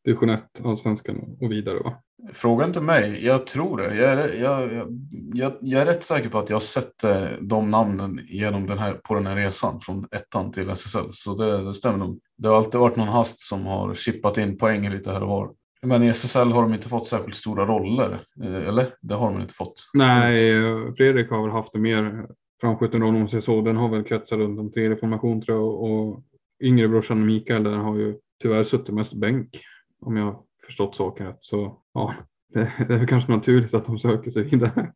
[0.05, 1.95] Division 1, allsvenskan och vidare va?
[2.33, 3.95] Fråga inte mig, jag tror det.
[3.95, 4.89] Jag är, jag,
[5.35, 8.79] jag, jag är rätt säker på att jag har sett eh, de namnen genom den
[8.79, 11.09] här, på den här resan från ettan till SSL.
[11.13, 12.21] Så det, det stämmer nog.
[12.39, 15.51] Det har alltid varit någon hast som har chippat in poäng lite här och var.
[15.83, 18.95] Men i SSL har de inte fått särskilt stora roller, eh, eller?
[19.01, 19.75] Det har de inte fått.
[19.95, 20.53] Nej,
[20.97, 22.27] Fredrik har väl haft det mer
[22.61, 23.61] framskjuten roll om man säger så.
[23.61, 26.23] Den har väl kretsat runt en tredje formation tror jag och
[26.63, 29.61] yngre brorsan Mikael den har ju tyvärr suttit mest bänk
[30.01, 31.39] om jag förstått saken rätt.
[31.41, 32.15] Så ja,
[32.55, 34.93] det, det är kanske naturligt att de söker sig vidare.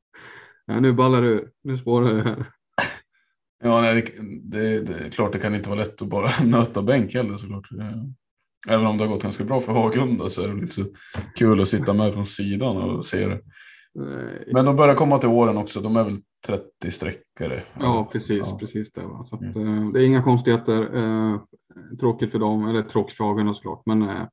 [0.66, 1.50] Ja, nu ballar ur.
[1.64, 2.46] Nu spårar det här.
[3.64, 4.22] Ja, nej, det,
[4.58, 7.68] det, det är klart det kan inte vara lätt att bara nöta bänk heller såklart.
[8.68, 10.84] Även om det har gått ganska bra för Hagunda så är det lite så
[11.34, 13.40] kul att sitta med från sidan och se det.
[14.52, 15.80] Men de börjar komma till åren också.
[15.80, 17.62] De är väl 30 sträckare.
[17.80, 18.58] Ja, precis, ja.
[18.58, 19.02] precis det.
[19.02, 19.24] Va?
[19.24, 19.92] Så att, mm.
[19.92, 20.96] det är inga konstigheter.
[20.96, 21.40] Eh,
[22.00, 23.82] tråkigt för dem, eller tråkigt för Hagunda såklart.
[23.86, 24.26] Men eh,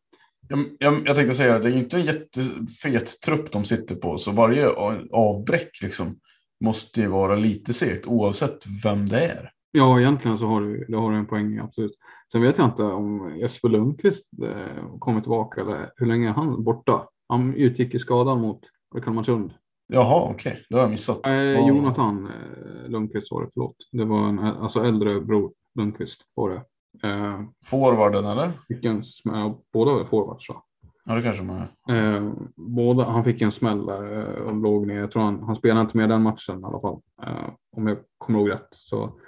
[0.47, 4.31] jag, jag, jag tänkte säga det är inte en jättefet trupp de sitter på, så
[4.31, 4.69] varje
[5.12, 6.19] avbräck liksom
[6.63, 9.51] måste ju vara lite segt oavsett vem det är.
[9.71, 11.97] Ja, egentligen så har du, det har du en poäng, absolut.
[12.31, 16.63] Sen vet jag inte om Jesper Lundqvist eh, kommer tillbaka eller hur länge är han
[16.63, 17.08] borta?
[17.27, 18.60] Han utgick i skadan mot
[19.03, 19.53] Kalmarsund.
[19.88, 20.63] Jaha, okej, okay.
[20.69, 21.27] det har jag missat.
[21.27, 23.75] Eh, Jonathan eh, Lundqvist var det, förlåt.
[23.91, 26.63] Det var en alltså äldre bror Lundqvist var det.
[27.03, 28.51] Eh, Forwarden eller?
[28.67, 30.63] Fick en smäll, båda var forwards så.
[31.05, 32.15] Ja det kanske man är.
[32.15, 34.99] Eh, båda, han fick en smäll där eh, och låg ner.
[34.99, 36.99] Jag tror han, han spelade inte med den matchen i alla fall.
[37.23, 38.67] Eh, om jag kommer ihåg rätt.
[38.71, 39.19] Så,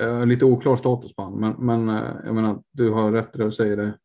[0.00, 1.40] eh, lite oklar status på honom.
[1.40, 3.98] Men, men eh, jag menar, du har rätt när du säger det.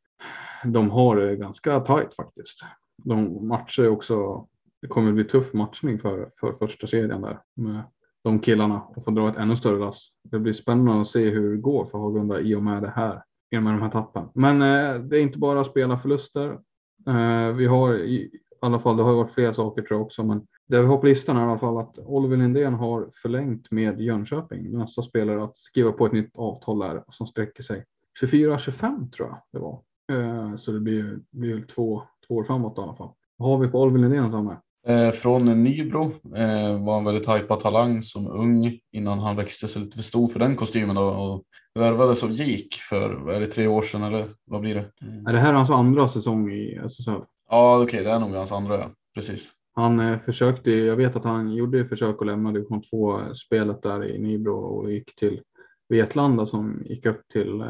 [0.64, 2.60] De har det ganska tajt faktiskt.
[3.04, 4.48] De matcher också.
[4.82, 7.40] Det kommer bli tuff matchning för, för första serien där.
[7.56, 7.82] Med
[8.28, 10.10] de killarna och få dra ett ännu större lass.
[10.24, 13.24] Det blir spännande att se hur det går för Hagunda i och med det här.
[13.52, 14.30] I och med de här tappen.
[14.34, 16.60] Men eh, det är inte bara spela förluster.
[17.08, 20.48] Eh, vi har i alla fall, det har varit flera saker tror jag också, men
[20.68, 24.02] det vi har på listan är i alla fall att Oliver Lindén har förlängt med
[24.02, 24.78] Jönköping.
[24.78, 27.86] Nästa spelare att skriva på ett nytt avtal där som sträcker sig
[28.22, 29.82] 24-25 tror jag det var.
[30.12, 33.10] Eh, så det blir, ju två, två år framåt i alla fall.
[33.38, 34.56] Vad har vi på Oliver Lindén Samme?
[34.88, 36.04] Eh, från Nybro
[36.36, 40.28] eh, var en väldigt hajpad talang som ung innan han växte sig lite för stor
[40.28, 41.44] för den kostymen då, och
[41.80, 44.92] värvades av GIK för är det tre år sedan eller vad blir det?
[45.02, 45.28] Mm.
[45.28, 47.12] Är det här hans andra säsong i SSL?
[47.50, 48.92] Ja okej okay, det är nog hans andra ja.
[49.16, 49.52] precis.
[49.74, 54.06] Han eh, försökte, jag vet att han gjorde försök att lämna division 2 spelet där
[54.06, 55.42] i Nybro och gick till
[55.90, 57.64] Vetlanda som gick upp till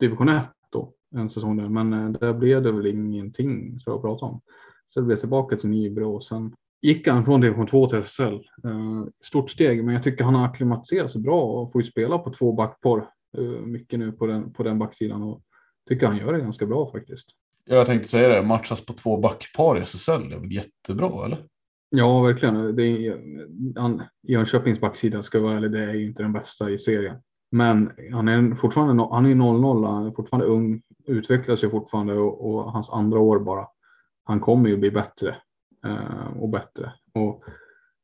[0.00, 1.68] division 1 då en säsong där.
[1.68, 4.40] Men där blev det väl ingenting så jag pratar om.
[4.94, 8.34] Så blev tillbaka till Nybro och sen gick han från division 2 till SSL.
[8.64, 12.18] Uh, stort steg, men jag tycker han har akklimatiserat sig bra och får ju spela
[12.18, 15.42] på två backpar uh, mycket nu på den, på den backsidan och
[15.88, 17.28] tycker han gör det ganska bra faktiskt.
[17.64, 21.46] Jag tänkte säga det, matchas på två backpar i SSL, det är väl jättebra eller?
[21.90, 22.76] Ja, verkligen.
[22.76, 23.20] Det är,
[23.76, 27.16] han, Jönköpings backsida ska vara ärlig, det är ju inte den bästa i serien.
[27.50, 32.50] Men han är fortfarande han är 0-0, han är fortfarande ung, utvecklar sig fortfarande och,
[32.50, 33.66] och hans andra år bara
[34.30, 35.36] han kommer ju bli bättre
[35.84, 36.92] eh, och bättre.
[37.14, 37.44] Och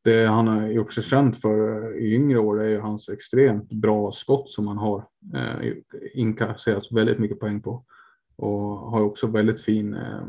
[0.05, 3.73] det han har gjort sig känd för eh, i yngre år är ju hans extremt
[3.73, 5.73] bra skott som han har eh,
[6.15, 7.85] inkasserat väldigt mycket poäng på.
[8.37, 8.51] Och
[8.91, 10.27] har också väldigt fin, eh,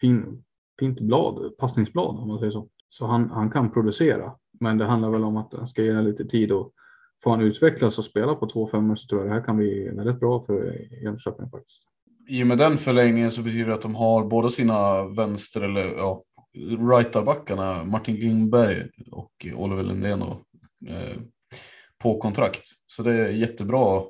[0.00, 0.44] fin,
[0.78, 2.68] fint blad, passningsblad om man säger så.
[2.88, 4.32] Så han, han kan producera.
[4.60, 6.72] Men det handlar väl om att han ska ge den lite tid och
[7.22, 9.88] få han utvecklas och spela på två femmor så tror jag det här kan bli
[9.88, 11.82] väldigt bra för Jönköping faktiskt
[12.28, 15.84] i och med den förlängningen så betyder det att de har båda sina vänster eller
[15.84, 16.22] ja,
[16.92, 20.40] rightarbackarna Martin Lindberg och Oliver Lindén och,
[20.88, 21.16] eh,
[21.98, 22.62] på kontrakt.
[22.86, 24.02] Så det är jättebra.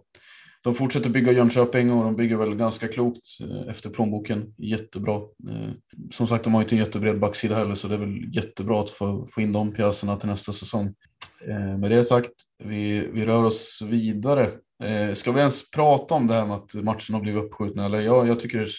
[0.62, 4.54] De fortsätter bygga Jönköping och de bygger väl ganska klokt eh, efter plånboken.
[4.58, 5.14] Jättebra.
[5.50, 5.70] Eh,
[6.10, 8.90] som sagt, de har inte en jättebred backsida heller så det är väl jättebra att
[8.90, 10.94] få, få in de pjäserna till nästa säsong.
[11.48, 12.32] Eh, med det sagt,
[12.64, 14.52] vi, vi rör oss vidare
[14.84, 17.84] Eh, ska vi ens prata om det här med att matchen har blivit uppskjutna?
[17.84, 18.70] Eller ja, jag tycker det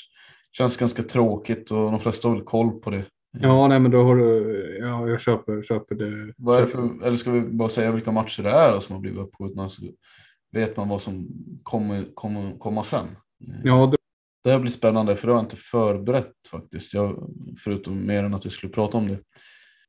[0.52, 3.06] känns ganska tråkigt och de flesta har väl koll på det.
[3.40, 6.34] Ja, nej, men då har du, ja, jag köper, köper det.
[6.38, 9.02] Vad är det för, eller ska vi bara säga vilka matcher det är som har
[9.02, 9.82] blivit uppskjutna så
[10.52, 11.28] vet man vad som
[11.64, 13.06] kommer, kommer komma sen.
[13.64, 13.98] Ja, det...
[14.44, 16.94] det här blir spännande för det har jag inte förberett faktiskt.
[16.94, 17.30] Jag,
[17.64, 19.20] förutom mer än att vi skulle prata om det.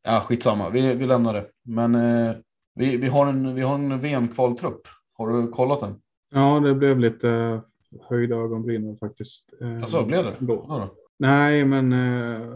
[0.02, 1.46] Ja, skitsamma, vi, vi lämnar det.
[1.64, 2.36] Men eh,
[2.74, 5.94] vi, vi har en, vi har en VM-kvaltrupp har du kollat den?
[6.30, 7.60] Ja, det blev lite
[8.00, 9.44] höjda ögonbryn faktiskt.
[9.82, 10.36] Alltså, blev det?
[10.40, 12.46] Ja, Nej, men eh,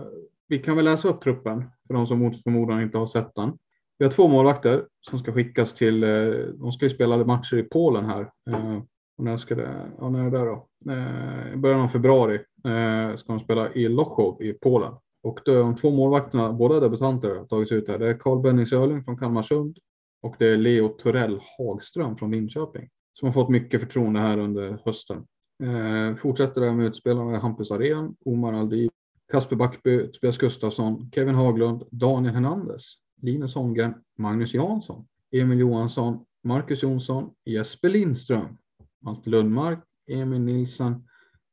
[0.48, 3.52] vi kan väl läsa upp truppen för de som mot förmodan inte har sett den.
[3.98, 6.08] Vi har två målvakter som ska skickas till, eh,
[6.54, 8.30] de ska ju spela matcher i Polen här.
[8.50, 8.76] Eh,
[9.18, 10.66] och när ska det, ja, när är det då?
[10.92, 14.92] Eh, I början av februari eh, ska de spela i Lochow i Polen.
[15.22, 17.98] Och de två målvakterna, båda debutanter, har tagits ut här.
[17.98, 19.78] Det är Carl Benning Sörling från Kalmarsund
[20.22, 24.78] och det är Leo Torell Hagström från Linköping som har fått mycket förtroende här under
[24.84, 25.26] hösten.
[25.62, 28.90] Eh, fortsätter där med utspelarna Hampus Arén, Omar Aldi,
[29.32, 36.82] Kasper Backby, Tobias Gustafsson, Kevin Haglund, Daniel Hernandez, Linus Holmgren, Magnus Jansson, Emil Johansson, Marcus
[36.82, 38.58] Jonsson, Jesper Lindström,
[39.00, 41.08] Malte Lundmark, Emil Nilsson,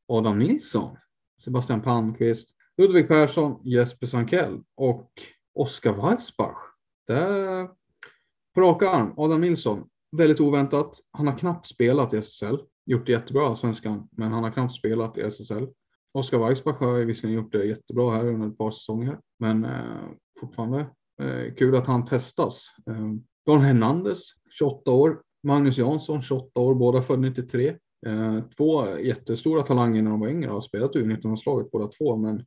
[0.08, 0.98] Adam Nilsson,
[1.44, 5.12] Sebastian Palmqvist, Ludvig Persson, Jesper Sankell och
[5.54, 6.58] Oskar Weissbach.
[7.08, 7.70] Där
[8.60, 9.84] på rak arm, Adam Nilsson,
[10.18, 11.00] väldigt oväntat.
[11.12, 14.74] Han har knappt spelat i SSL, gjort det jättebra i svenskan, men han har knappt
[14.74, 15.68] spelat i SSL.
[16.14, 20.80] Oskar Weissbach har visserligen gjort det jättebra här under ett par säsonger, men eh, fortfarande
[21.22, 22.66] eh, kul att han testas.
[22.90, 23.08] Eh,
[23.46, 24.20] Don Hernandez,
[24.50, 27.76] 28 år, Magnus Jansson, 28 år, båda född 93.
[28.06, 32.16] Eh, två jättestora talanger när de var yngre och har spelat u 19-landslaget båda två,
[32.16, 32.46] men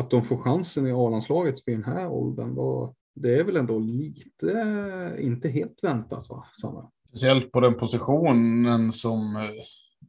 [0.00, 3.78] att de får chansen i A-landslaget vid den här åldern, var det är väl ändå
[3.78, 6.90] lite, eh, inte helt väntat va, Sanna?
[7.08, 9.42] Speciellt på den positionen som, eh,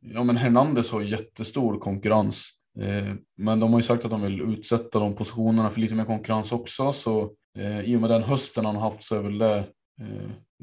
[0.02, 2.50] ja men Hernandez har jättestor konkurrens.
[2.80, 6.06] Eh, men de har ju sagt att de vill utsätta de positionerna för lite mer
[6.06, 6.94] konkurrens också.
[6.94, 7.32] Så
[7.84, 9.64] i och med den hösten han har haft så är väl det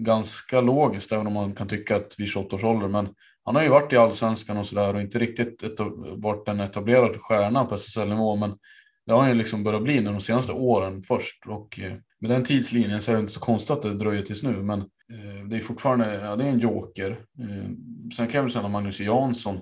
[0.00, 2.88] ganska logiskt, även om man kan tycka att vid 28 års ålder.
[2.88, 3.08] Men
[3.44, 5.80] han har ju varit i allsvenskan och sådär och inte riktigt
[6.16, 8.36] varit en etablerad stjärna på SSL-nivå.
[8.36, 8.58] Men
[9.06, 11.46] det har han ju liksom börjat bli de senaste åren först.
[11.46, 11.80] Och
[12.22, 14.62] med den tidslinjen så är det inte så konstigt att det dröjer tills nu.
[14.62, 17.10] Men eh, det är fortfarande ja, det är en joker.
[17.10, 17.70] Eh,
[18.16, 19.60] sen kan jag väl säga att Magnus Jansson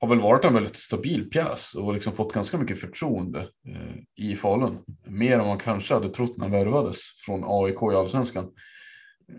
[0.00, 4.36] har väl varit en väldigt stabil pjäs och liksom fått ganska mycket förtroende eh, i
[4.36, 4.78] Falun.
[5.06, 8.50] Mer än man kanske hade trott när han värvades från AIK i allsvenskan.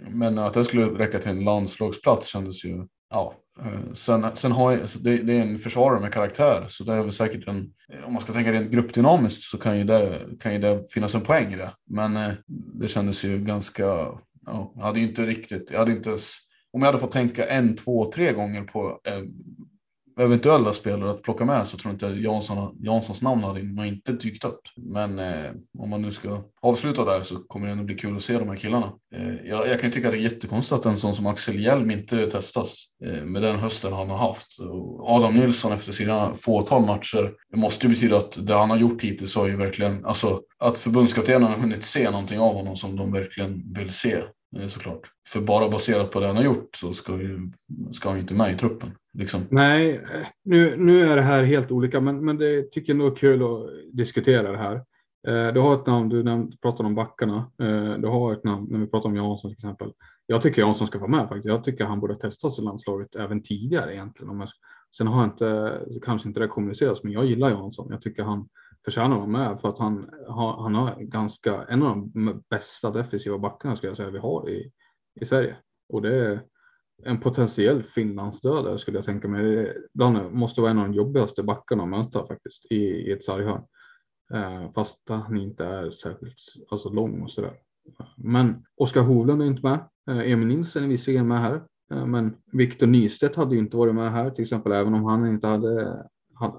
[0.09, 3.33] Men att det skulle räcka till en landslagsplats kändes ju, ja.
[3.59, 7.01] Eh, sen, sen har jag, det, det, är en försvarare med karaktär så det är
[7.03, 7.73] väl säkert en,
[8.05, 11.21] om man ska tänka rent gruppdynamiskt så kan ju det, kan ju det finnas en
[11.21, 11.71] poäng i det.
[11.89, 12.31] Men eh,
[12.79, 13.83] det kändes ju ganska,
[14.45, 16.37] ja, jag hade inte riktigt, jag hade inte ens,
[16.73, 19.21] om jag hade fått tänka en, två, tre gånger på eh,
[20.19, 24.11] eventuella spelare att plocka med så tror jag inte Jansson, Janssons namn hade nog inte
[24.11, 24.61] dykt upp.
[24.75, 28.23] Men eh, om man nu ska avsluta där så kommer det ändå bli kul att
[28.23, 28.91] se de här killarna.
[29.15, 31.91] Eh, jag, jag, kan tycka att det är jättekonstigt att en sån som Axel Hjelm
[31.91, 34.59] inte testas eh, med den hösten han har haft.
[34.59, 38.77] Och Adam Nilsson efter sina fåtal matcher, det måste ju betyda att det han har
[38.77, 42.95] gjort hittills har ju verkligen, alltså att förbundskaptenen har hunnit se någonting av honom som
[42.95, 44.23] de verkligen vill se
[44.55, 45.11] Eh, såklart.
[45.27, 47.51] För bara baserat på det han har gjort så ska, ju,
[47.91, 48.91] ska han ju inte med i truppen.
[49.13, 49.41] Liksom.
[49.49, 53.11] Nej, eh, nu, nu är det här helt olika, men, men det tycker jag ändå
[53.11, 54.75] är kul att diskutera det här.
[55.27, 57.51] Eh, du har ett namn, du pratar om backarna.
[57.61, 59.93] Eh, du har ett namn när vi pratar om Jansson till exempel.
[60.25, 61.45] Jag tycker Jansson ska vara med faktiskt.
[61.45, 64.29] Jag tycker han borde testas i landslaget även tidigare egentligen.
[64.29, 64.49] Om jag,
[64.97, 67.87] sen har jag inte, kanske inte det kommunicerats, men jag gillar Jansson.
[67.91, 68.47] Jag tycker han
[68.85, 72.91] förtjänar att vara med för att han har, han har ganska, en av de bästa
[72.91, 74.71] defensiva backarna skulle jag säga vi har i,
[75.21, 75.57] i Sverige.
[75.89, 76.41] Och det är
[77.03, 79.73] en potentiell Finlandsdödare skulle jag tänka mig.
[79.93, 83.63] Det måste vara en av de jobbigaste backarna att möta faktiskt i, i ett sarghörn.
[84.33, 86.35] Eh, fast han inte är särskilt
[86.69, 87.53] alltså, lång och sådär.
[88.17, 89.79] Men Oskar Hovlund är inte med.
[90.09, 91.63] Eh, Emil Nilsson är visserligen med här.
[91.91, 95.27] Eh, men Viktor Nystedt hade ju inte varit med här till exempel, även om han
[95.27, 96.03] inte hade,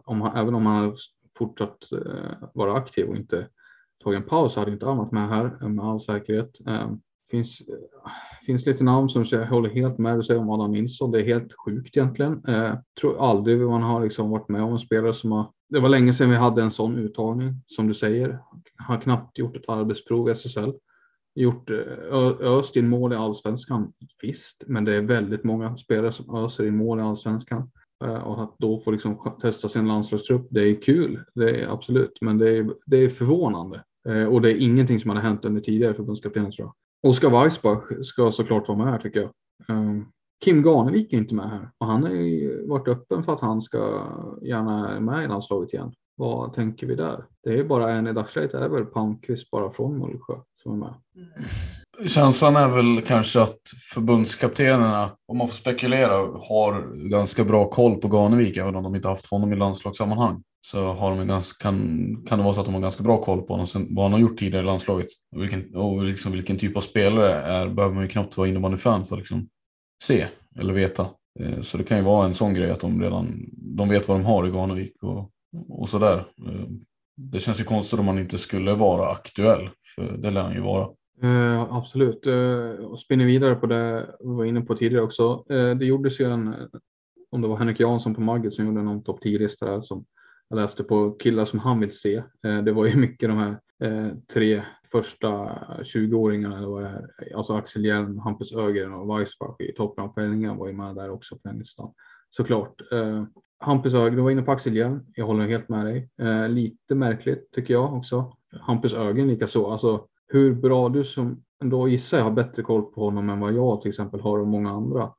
[0.04, 0.96] om han, även om han hade
[1.38, 3.48] fortsatt eh, vara aktiv och inte
[4.04, 6.60] tagit en paus hade inte han varit med här med all säkerhet.
[6.66, 6.96] Ehm, eh,
[7.30, 7.62] finns,
[8.46, 11.10] finns lite namn som jag håller helt med dig om Adam Nilsson.
[11.10, 12.44] Det är helt sjukt egentligen.
[12.48, 15.50] Eh, tror aldrig man har liksom varit med om en spelare som har.
[15.68, 18.38] Det var länge sedan vi hade en sån uttagning som du säger.
[18.86, 20.72] Har knappt gjort ett arbetsprov i SSL.
[21.34, 21.76] Gjort eh,
[22.40, 23.92] öst in mål i allsvenskan.
[24.22, 27.70] Visst, men det är väldigt många spelare som öser in mål i allsvenskan.
[28.04, 32.18] Eh, och att då få liksom testa sin landslagstrupp, det är kul, det är absolut,
[32.20, 33.84] men det är, det är förvånande.
[34.08, 36.74] Eh, och det är ingenting som hade hänt under tidigare förbundskapten tror jag.
[37.10, 39.30] Oskar Weissbach ska såklart vara med här tycker jag.
[39.68, 40.02] Eh,
[40.44, 43.62] Kim Garnevik är inte med här och han har ju varit öppen för att han
[43.62, 43.78] ska
[44.42, 45.92] gärna med i landslaget igen.
[46.16, 47.24] Vad tänker vi där?
[47.42, 50.94] Det är bara en i dagsläget är väl Palmqvist bara från Mullsjö som är med.
[51.16, 51.28] Mm.
[52.06, 53.60] Känslan är väl kanske att
[53.94, 56.16] förbundskaptenerna, om man får spekulera,
[56.48, 60.42] har ganska bra koll på Ganevik, även om de inte haft honom i landslagssammanhang.
[60.66, 61.76] Så har de ganska, kan,
[62.28, 64.12] kan det vara så att de har ganska bra koll på honom, sen, vad han
[64.12, 65.06] har gjort tidigare i landslaget.
[65.36, 69.06] Och vilken, och liksom vilken typ av spelare är, behöver man ju knappt vara innebandyfan
[69.06, 69.48] för att liksom
[70.04, 70.26] se
[70.58, 71.06] eller veta.
[71.40, 74.18] Eh, så det kan ju vara en sån grej att de redan de vet vad
[74.18, 75.30] de har i Ganevik och,
[75.68, 76.18] och sådär.
[76.18, 76.66] Eh,
[77.16, 80.60] det känns ju konstigt om man inte skulle vara aktuell, för det lär han ju
[80.60, 80.88] vara.
[81.22, 82.26] Eh, absolut.
[82.26, 85.44] eh, och spinner vidare på det vi var inne på tidigare också.
[85.50, 86.54] Eh, det gjordes ju en,
[87.30, 90.04] om det var Henrik Jansson på Magget som gjorde någon topp 10-lista där som
[90.48, 92.16] jag läste på killar som han vill se.
[92.16, 94.62] Eh, det var ju mycket de här eh, tre
[94.92, 95.26] första
[95.82, 97.36] 20-åringarna, eller vad det är.
[97.36, 101.10] alltså Axel Hjelm, Hampus Ögren och Weissbach i toppen av penningen var ju med där
[101.10, 101.92] också på den listan.
[102.30, 102.92] Såklart.
[102.92, 103.24] Eh,
[103.58, 106.10] Hampus Ögren, du var inne på Axel Hjelm, jag håller helt med dig.
[106.48, 108.36] lite märkligt tycker jag också.
[108.60, 109.66] Hampus Ögren likaså.
[109.66, 113.52] Alltså, hur bra du som då gissar jag har bättre koll på honom än vad
[113.52, 115.10] jag till exempel har och många andra.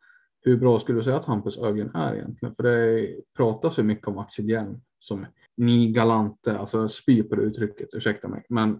[0.41, 2.55] Hur bra skulle du säga att Hampus Ögren är egentligen?
[2.55, 5.25] För det pratas ju mycket om Axel Hjelm som
[5.57, 8.45] ni galante, alltså spy på det uttrycket, ursäkta mig.
[8.49, 8.79] Men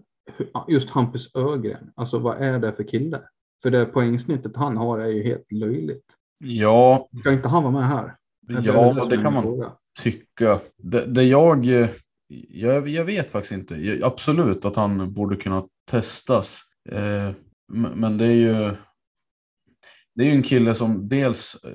[0.68, 3.20] just Hampus Ögren, alltså vad är det för kille?
[3.62, 6.04] För det poängsnittet han har är ju helt löjligt.
[6.38, 7.08] Ja.
[7.20, 8.16] Ska inte han vara med här?
[8.42, 9.72] Det ja, det, det kan man fråga.
[10.02, 10.60] tycka.
[10.76, 11.66] Det, det jag,
[12.48, 13.76] jag, jag vet faktiskt inte.
[13.76, 16.60] Jag, absolut att han borde kunna testas.
[16.90, 17.30] Eh,
[17.94, 18.72] men det är ju
[20.14, 21.72] det är ju en kille som dels eh,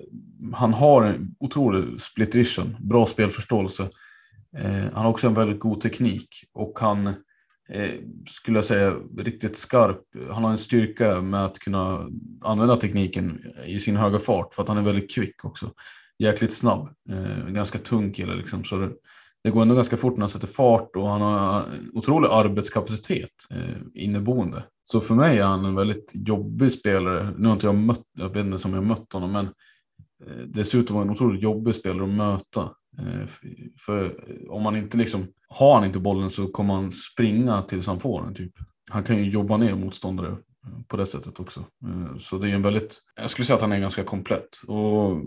[0.54, 3.90] han har en otrolig split vision, bra spelförståelse.
[4.58, 7.08] Eh, han har också en väldigt god teknik och han
[7.70, 7.92] eh,
[8.30, 10.02] skulle jag säga riktigt skarp.
[10.32, 12.10] Han har en styrka med att kunna
[12.42, 15.72] använda tekniken i sin höga fart för att han är väldigt kvick också.
[16.20, 18.64] Jäkligt snabb, eh, ganska tung kille liksom.
[18.64, 18.92] Så
[19.44, 23.82] det, går ändå ganska fort när han sätter fart och han har otrolig arbetskapacitet eh,
[23.94, 24.64] inneboende.
[24.84, 27.34] Så för mig är han en väldigt jobbig spelare.
[27.38, 29.46] Nu har inte jag mött, jag vet inte om jag mött honom, men
[30.26, 32.70] eh, dessutom var en otroligt jobbig spelare att möta.
[32.98, 33.28] Eh,
[33.80, 37.88] för eh, om man inte liksom, har han inte bollen så kommer han springa tills
[37.88, 38.54] han får den typ.
[38.92, 41.60] Han kan ju jobba ner motståndare eh, på det sättet också.
[41.60, 44.62] Eh, så det är en väldigt, jag skulle säga att han är ganska komplett.
[44.68, 45.22] Och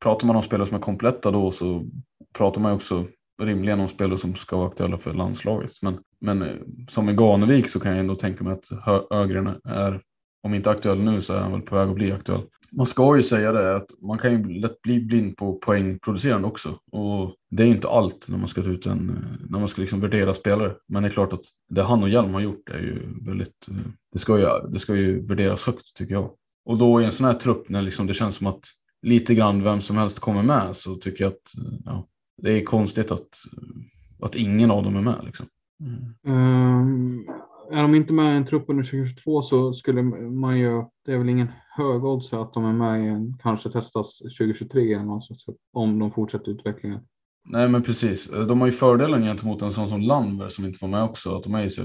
[0.00, 1.86] pratar man om spelare som är kompletta då så
[2.32, 3.06] pratar man ju också
[3.38, 5.70] rimligen om spelare som ska vara aktuella för landslaget.
[5.82, 6.54] Men, men eh,
[6.88, 10.00] som i Ganevik så kan jag ändå tänka mig att Ögren är,
[10.42, 12.42] om inte aktuell nu så är han väl på väg att bli aktuell.
[12.70, 16.78] Man ska ju säga det att man kan ju lätt bli blind på poängproducerande också.
[16.92, 20.00] Och det är inte allt när man ska ut en, eh, när man ska liksom
[20.00, 20.74] värdera spelare.
[20.88, 23.76] Men det är klart att det han och Hjelm har gjort är ju väldigt, eh,
[24.12, 26.30] det ska ju, det ska ju värderas högt tycker jag.
[26.64, 28.64] Och då i en sån här trupp när liksom det känns som att
[29.02, 31.52] lite grann vem som helst kommer med så tycker jag att
[31.84, 32.06] ja,
[32.42, 33.28] det är konstigt att,
[34.22, 35.24] att ingen av dem är med.
[35.24, 35.46] Liksom.
[35.80, 36.36] Mm.
[36.36, 37.28] Um,
[37.70, 41.18] är de inte med i en trupp under 2022 så skulle man ju, det är
[41.18, 45.34] väl ingen hög odds att de är med i en, kanske testas 2023 alltså,
[45.72, 47.00] om de fortsätter utvecklingen.
[47.50, 50.88] Nej men precis, de har ju fördelen gentemot en sån som Landver som inte var
[50.88, 51.82] med också, att de är ju så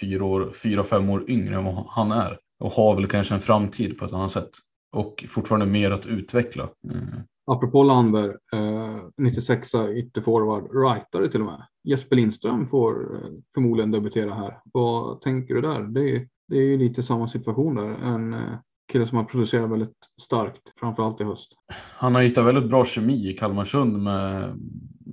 [0.00, 3.40] fyra, år, fyra, fem år yngre än vad han är och har väl kanske en
[3.40, 4.50] framtid på ett annat sätt
[4.92, 6.68] och fortfarande mer att utveckla.
[6.84, 7.06] Mm.
[7.46, 11.66] Apropå Landberg, eh, 96 ytterforward, rightare till och med.
[11.84, 14.58] Jesper Lindström får eh, förmodligen debutera här.
[14.64, 15.82] Vad tänker du där?
[15.82, 17.88] Det är, det är ju lite samma situation där.
[17.88, 18.58] En eh,
[18.92, 21.52] kille som har producerat väldigt starkt, framförallt i höst.
[21.96, 24.58] Han har hittat väldigt bra kemi i Kalmarsund med,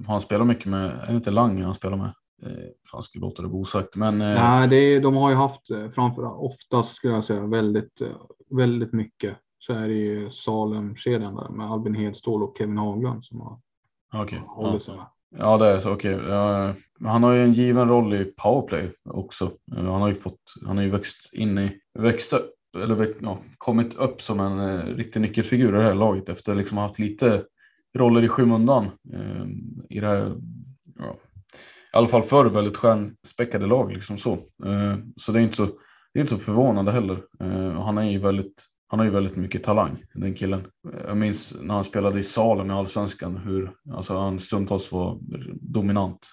[0.07, 2.11] han spelar mycket med, är det inte Langer han spelar med?
[2.43, 3.95] Eh, fan skulle låta det vara osagt.
[3.95, 4.17] Men.
[4.17, 8.01] Nej, det är, de har ju haft framför oftast skulle jag säga väldigt,
[8.49, 13.41] väldigt mycket så är det ju Salem-kedjan där med Albin Hedstål och Kevin Haglund som
[13.41, 13.59] har
[14.23, 14.39] okay.
[14.47, 15.05] hållit sig med.
[15.37, 15.93] Ja, det är så.
[15.93, 16.15] Okej.
[16.15, 16.29] Okay.
[16.29, 19.51] Ja, han har ju en given roll i powerplay också.
[19.75, 23.95] Han har ju fått, han har ju växt in i, växt upp, eller ja, kommit
[23.95, 27.43] upp som en eh, riktig nyckelfigur i det här laget efter liksom haft lite
[27.97, 29.45] roller i skymundan eh,
[29.89, 30.35] i det här,
[30.99, 31.15] ja,
[31.93, 34.31] i alla fall förr väldigt stjärnspäckade lag liksom så.
[34.65, 35.65] Eh, så det är inte så,
[36.13, 37.23] det är inte så förvånande heller.
[37.81, 40.67] Han är ju väldigt han har ju väldigt mycket talang, den killen.
[41.07, 45.17] Jag minns när han spelade i Salem i Allsvenskan hur alltså, han stundtals var
[45.61, 46.27] dominant.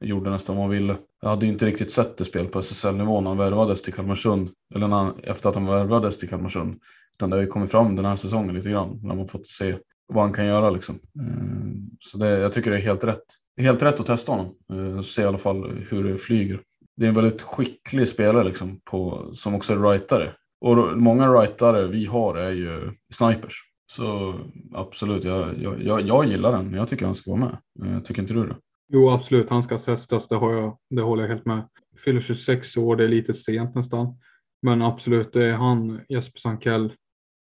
[0.00, 0.96] Gjorde nästan vad han ville.
[1.22, 4.50] Jag hade inte riktigt sett det spel på SSL-nivå när han värvades till Kalmarsund.
[4.74, 6.80] Eller när han, efter att han värvades till Kalmarsund.
[7.14, 9.00] Utan det har ju kommit fram den här säsongen lite grann.
[9.02, 9.74] När man fått se
[10.06, 10.94] vad han kan göra liksom.
[10.94, 13.24] Eh, så det, jag tycker det är helt rätt.
[13.60, 14.54] Helt rätt att testa honom.
[14.72, 16.60] Eh, se i alla fall hur det flyger.
[16.96, 20.32] Det är en väldigt skicklig spelare liksom på, som också är rightare.
[20.60, 23.62] Och många rightare vi har är ju snipers.
[23.90, 24.34] Så
[24.74, 26.74] absolut, jag, jag, jag gillar den.
[26.74, 27.58] Jag tycker han ska vara med.
[27.84, 28.56] Eh, tycker inte du det?
[28.92, 29.50] Jo, absolut.
[29.50, 30.28] Han ska testas.
[30.28, 31.68] Det, har jag, det håller jag helt med.
[32.04, 34.18] Fyller 26 år, det är lite sent nästan.
[34.62, 36.92] Men absolut, det är han, Jesper Sankell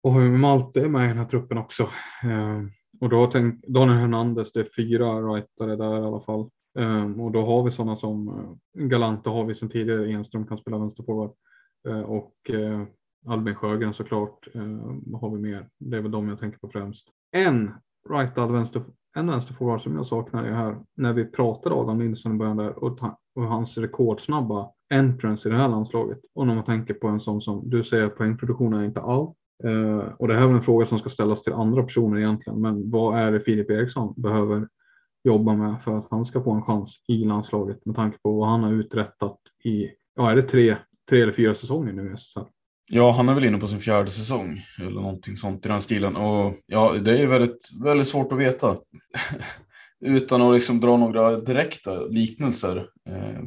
[0.04, 1.84] och Malte är med i den här truppen också.
[2.24, 2.62] Eh,
[3.02, 6.50] och då har tänkt Daniel Hernandez, det är fyra rightare där i alla fall.
[6.80, 10.58] Eh, och då har vi sådana som eh, Galante har vi som tidigare, Enström kan
[10.58, 11.32] spela vänsterforward.
[11.88, 12.84] Eh, och eh,
[13.28, 14.48] Albin Sjögren såklart.
[14.54, 14.62] Eh,
[15.20, 15.70] har vi mer?
[15.80, 17.08] Det är väl de jag tänker på främst.
[17.32, 17.72] En
[18.10, 18.84] rightad vänster,
[19.16, 22.84] en vänsterforward som jag saknar är här när vi pratade Adam Nilsson i början där
[22.84, 23.00] och,
[23.36, 26.20] och hans rekordsnabba entrance i det här landslaget.
[26.36, 29.36] Och när man tänker på en sån som du säger poängproduktion är inte allt.
[29.66, 32.62] Uh, eh, och det här är en fråga som ska ställas till andra personer egentligen.
[32.62, 34.68] Men vad är det Filip Eriksson behöver
[35.24, 38.50] jobba med för att han ska få en chans i landslaget med tanke på vad
[38.50, 40.76] han har uträttat i, ja är det tre,
[41.10, 42.48] tre eller fyra säsonger nu Så
[42.88, 46.16] Ja, han är väl inne på sin fjärde säsong eller någonting sånt i den stilen.
[46.16, 48.78] Och ja, det är väldigt, väldigt svårt att veta.
[50.06, 52.78] Utan att liksom dra några direkta liknelser.
[53.10, 53.42] Eh,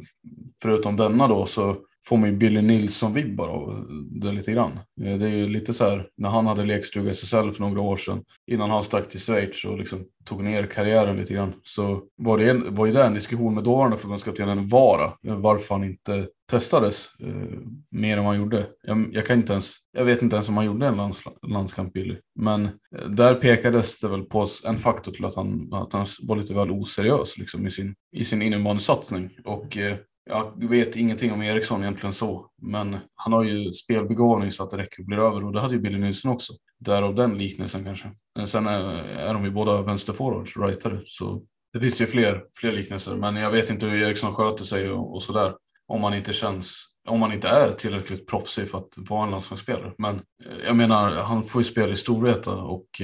[0.61, 1.77] förutom denna då så
[2.07, 3.83] får man ju Billy Nilsson-vibbar av eh,
[4.21, 4.79] det lite grann.
[5.01, 7.97] Eh, det är ju lite så här när han hade lekstuga SSL för några år
[7.97, 12.37] sedan innan han stack till Schweiz och liksom tog ner karriären lite grann så var,
[12.37, 16.27] det en, var ju det en diskussion med dåvarande förbundskaptenen Vara eh, varför han inte
[16.49, 17.59] testades eh,
[17.91, 18.67] mer än vad han gjorde.
[18.83, 21.93] Jag, jag, kan inte ens, jag vet inte ens om han gjorde en lands, landskamp
[21.93, 22.15] Billy.
[22.35, 26.35] Men eh, där pekades det väl på en faktor till att han, att han var
[26.35, 29.29] lite väl oseriös liksom, i sin, i sin innebandysatsning.
[29.45, 29.97] Och eh,
[30.29, 34.77] jag vet ingenting om Eriksson egentligen så, men han har ju spelbegåvning så att det
[34.77, 36.53] räcker och blir över och det hade ju Billy Nilsson också.
[36.79, 38.11] Därav den liknelsen kanske.
[38.35, 41.41] Men sen är, är de ju båda vänsterforwards, rightare, så
[41.73, 45.13] det finns ju fler, fler liknelser, men jag vet inte hur Eriksson sköter sig och,
[45.13, 45.53] och sådär.
[45.87, 49.93] Om man inte känns, om man inte är tillräckligt proffsig för att vara en landslagsspelare.
[49.97, 53.01] Men eh, jag menar, han får ju spela i Storvreta och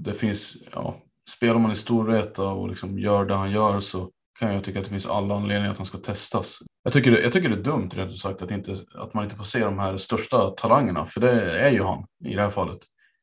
[0.00, 4.54] det finns, ja, spelar man i Storvreta och liksom gör det han gör så kan
[4.54, 6.58] jag tycka att det finns alla anledningar att han ska testas.
[6.82, 9.24] Jag tycker, det, jag tycker det är dumt rent ut sagt att, inte, att man
[9.24, 12.50] inte får se de här största talangerna, för det är ju han i det här
[12.50, 12.78] fallet.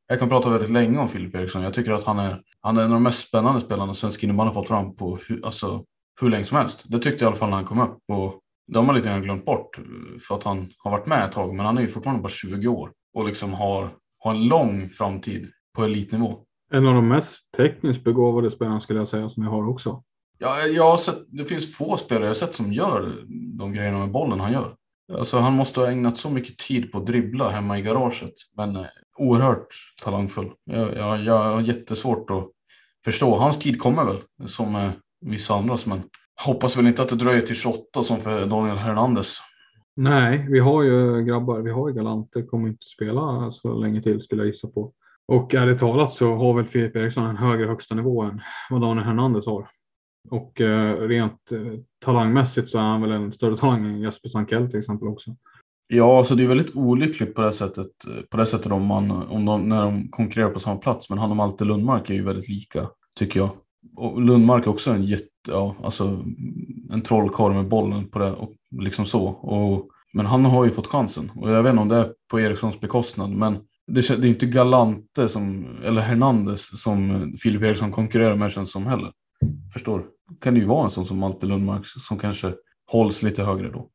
[0.07, 1.61] Jag kan prata väldigt länge om Filip Eriksson.
[1.61, 4.53] Jag tycker att han är, han är en av de mest spännande spelarna svensk innebandy
[4.53, 5.83] fått fram på hu, alltså,
[6.21, 6.81] hur länge som helst.
[6.85, 7.97] Det tyckte jag i alla fall när han kom upp.
[8.11, 9.79] Och det har man lite grann glömt bort
[10.27, 12.67] för att han har varit med ett tag, men han är ju fortfarande bara 20
[12.67, 16.39] år och liksom har, har en lång framtid på elitnivå.
[16.71, 20.03] En av de mest tekniskt begåvade spelarna skulle jag säga som jag har också.
[20.37, 23.23] Ja, jag har sett, det finns få spelare jag har sett som gör
[23.57, 24.75] de grejerna med bollen han gör.
[25.13, 28.75] Alltså, han måste ha ägnat så mycket tid på att dribbla hemma i garaget, men
[28.75, 28.85] eh,
[29.17, 29.67] oerhört
[30.03, 30.51] talangfull.
[30.63, 32.47] Jag, jag, jag har jättesvårt att
[33.05, 33.35] förstå.
[33.35, 36.01] Hans tid kommer väl, som vissa andras, men
[36.41, 39.37] hoppas väl inte att det dröjer till 28 som för Daniel Hernandez.
[39.95, 44.21] Nej, vi har ju grabbar, vi har ju Galante, kommer inte spela så länge till
[44.21, 44.93] skulle jag gissa på.
[45.27, 49.05] Och ärligt talat så har väl Filip Eriksson en högre högsta nivå än vad Daniel
[49.05, 49.69] Hernandez har.
[50.29, 54.69] Och eh, rent eh, talangmässigt så är han väl en större talang än Jesper Sankell
[54.69, 55.35] till exempel också.
[55.87, 57.91] Ja, alltså det är väldigt olyckligt på det sättet,
[58.29, 61.09] på det sättet om man, om de, när de konkurrerar på samma plats.
[61.09, 62.87] Men han och Malte Lundmark är ju väldigt lika,
[63.19, 63.49] tycker jag.
[63.95, 66.23] Och Lundmark är också en jätte, ja, alltså
[66.91, 68.51] en trollkarl med bollen på det och
[68.81, 69.25] liksom så.
[69.27, 72.39] Och, men han har ju fått chansen och jag vet inte om det är på
[72.39, 73.57] Erikssons bekostnad, men
[73.87, 78.85] det, det är inte Galante som, eller Hernandez som Filip Eriksson konkurrerar med känns som
[78.85, 79.11] heller.
[79.73, 79.99] Förstår?
[79.99, 80.14] du?
[80.41, 82.53] Kan det ju vara en sån som Malte Lundmark som kanske
[82.91, 83.89] hålls lite högre då.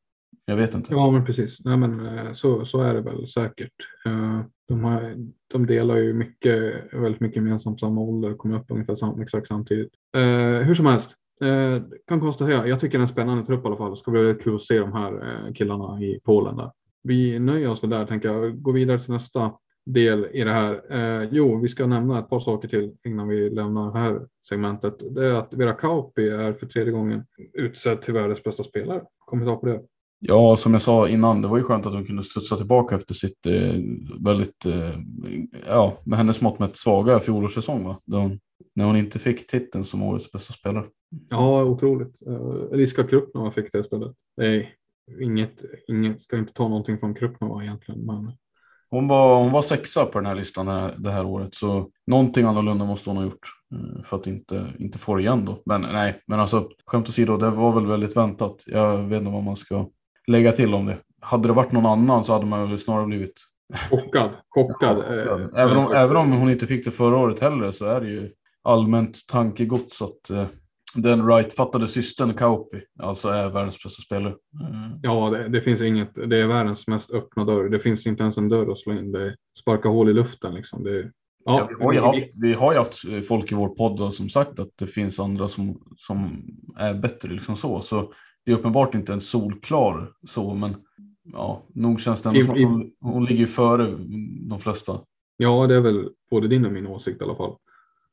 [0.44, 0.94] Jag vet inte.
[0.94, 1.58] Ja, men precis.
[1.64, 3.72] Nej, men, eh, så, så är det väl säkert.
[4.06, 5.14] Eh, de, har,
[5.52, 9.46] de delar ju mycket, väldigt mycket gemensamt samma ålder och kommer upp ungefär sam, exakt
[9.46, 9.92] samtidigt.
[10.16, 13.66] Eh, hur som helst, eh, kan konstatera, jag tycker det är en spännande trupp i
[13.66, 13.90] alla fall.
[13.90, 16.70] Det ska bli väldigt kul att se de här eh, killarna i Polen där.
[17.02, 18.62] Vi nöjer oss väl där, tänker jag.
[18.62, 19.52] Gå vidare till nästa
[19.92, 20.82] del i det här.
[20.90, 25.14] Eh, jo, vi ska nämna ett par saker till innan vi lämnar det här segmentet.
[25.14, 29.02] Det är att Vera Kauppi är för tredje gången utsedd till världens bästa spelare.
[29.18, 29.80] Kommentar på det?
[30.22, 33.14] Ja, som jag sa innan, det var ju skönt att hon kunde studsa tillbaka efter
[33.14, 33.74] sitt eh,
[34.24, 34.98] väldigt, eh,
[35.66, 38.00] ja, med hennes mått med ett svaga fjolårssäsong, va?
[38.06, 38.38] Hon,
[38.74, 40.86] när hon inte fick titeln som årets bästa spelare.
[41.28, 42.22] Ja, otroligt.
[42.28, 44.12] Uh, Eliska Krupnova fick det istället.
[44.36, 44.74] Nej,
[45.20, 48.32] inget, inget, ska inte ta någonting från Krupnova egentligen, men
[48.90, 52.84] hon var, hon var sexa på den här listan det här året, så någonting annorlunda
[52.84, 55.62] måste hon ha gjort eh, för att inte, inte få det igen då.
[55.66, 58.62] Men nej, men alltså skämt åsido, det var väl väldigt väntat.
[58.66, 59.86] Jag vet inte vad man ska
[60.26, 60.96] lägga till om det.
[61.20, 63.34] Hade det varit någon annan så hade man väl snarare blivit
[63.90, 64.30] chockad.
[64.48, 64.98] chockad.
[65.10, 68.08] Eh, även, om, även om hon inte fick det förra året heller så är det
[68.08, 68.30] ju
[68.62, 70.46] allmänt tankegods att eh,
[70.94, 74.34] den right-fattade systern Kauppi alltså är världens bästa spelare.
[74.60, 75.00] Mm.
[75.02, 76.14] Ja, det, det, finns inget.
[76.14, 77.68] Det är världens mest öppna dörr.
[77.68, 79.12] Det finns inte ens en dörr att slå in.
[79.12, 80.84] Det sparkar hål i luften liksom.
[80.84, 81.12] Det,
[81.44, 84.28] ja, ja, vi, har ju haft, vi har ju haft folk i vår podd som
[84.28, 87.80] sagt att det finns andra som, som är bättre liksom så.
[87.80, 88.12] Så
[88.44, 90.76] det är uppenbart inte en solklar så, men
[91.32, 93.86] ja, nog känns det ändå som att hon, hon ligger före
[94.48, 95.00] de flesta.
[95.36, 97.56] Ja, det är väl både din och min åsikt i alla fall.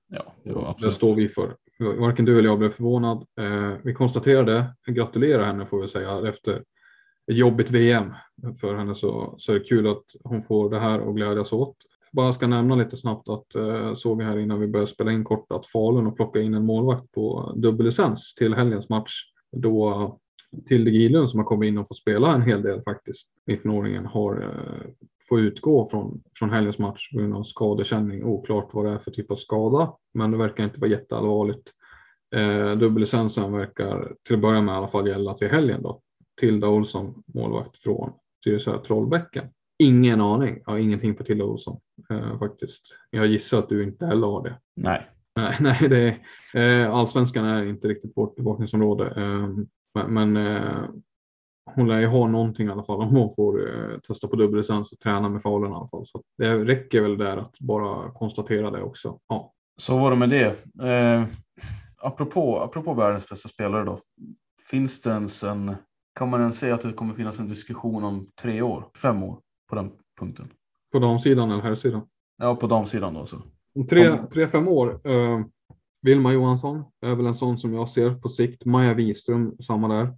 [0.10, 1.56] Ja, ja det står vi för.
[1.80, 3.26] Varken du eller jag blev förvånad.
[3.40, 6.64] Eh, vi konstaterade, gratulerar henne får vi säga, efter
[7.32, 8.14] ett jobbigt VM
[8.62, 11.76] för henne så, så är det kul att hon får det här och glädjas åt.
[12.12, 15.24] Bara ska nämna lite snabbt att eh, såg vi här innan vi började spela in
[15.24, 19.12] kort att Falun har plockat in en målvakt på dubbellicens till helgens match.
[19.52, 20.14] Då eh,
[20.68, 24.42] Tilde Gidlund som har kommit in och fått spela en hel del faktiskt, 19-åringen, har
[24.42, 24.92] eh,
[25.30, 28.24] får utgå från, från helgens match på grund av skadekänning.
[28.24, 31.72] Oklart vad det är för typ av skada, men det verkar inte vara jätteallvarligt.
[32.36, 36.02] Eh, dubbellicensen verkar till att börja med i alla fall gälla till helgen då.
[36.40, 38.12] Tilda Olsson, målvakt från
[38.46, 39.48] Tyresö Trollbäcken.
[39.80, 42.98] Ingen aning, jag har ingenting på Tilda Olsson eh, faktiskt.
[43.10, 44.60] Jag gissar att du inte heller har det.
[44.76, 45.08] Nej.
[45.36, 46.20] Nej, nej det
[46.54, 49.14] är, eh, allsvenskan är inte riktigt vårt bevakningsområde.
[49.16, 49.50] Eh,
[50.08, 50.84] men eh,
[51.76, 54.92] hon lär ju ha någonting i alla fall om hon får eh, testa på dubbellicens
[54.92, 56.06] och träna med faulen i alla fall.
[56.06, 59.20] Så det räcker väl där att bara konstatera det också.
[59.28, 59.54] Ja.
[59.78, 60.48] Så var det med det.
[60.84, 61.26] Eh,
[61.98, 64.00] apropå, apropå världens bästa spelare då.
[64.70, 65.76] Finns det ens en,
[66.16, 69.40] kan man ens säga att det kommer finnas en diskussion om tre år, fem år
[69.70, 70.50] på den punkten?
[70.92, 72.02] På damsidan eller herrsidan?
[72.38, 73.26] Ja, på damsidan då.
[73.26, 73.42] Så.
[73.76, 75.10] Om tre, tre, fem år.
[75.10, 75.42] Eh,
[76.02, 78.66] Vilma Johansson är väl en sån som jag ser på sikt.
[78.66, 80.14] Maja Wiström, samma där.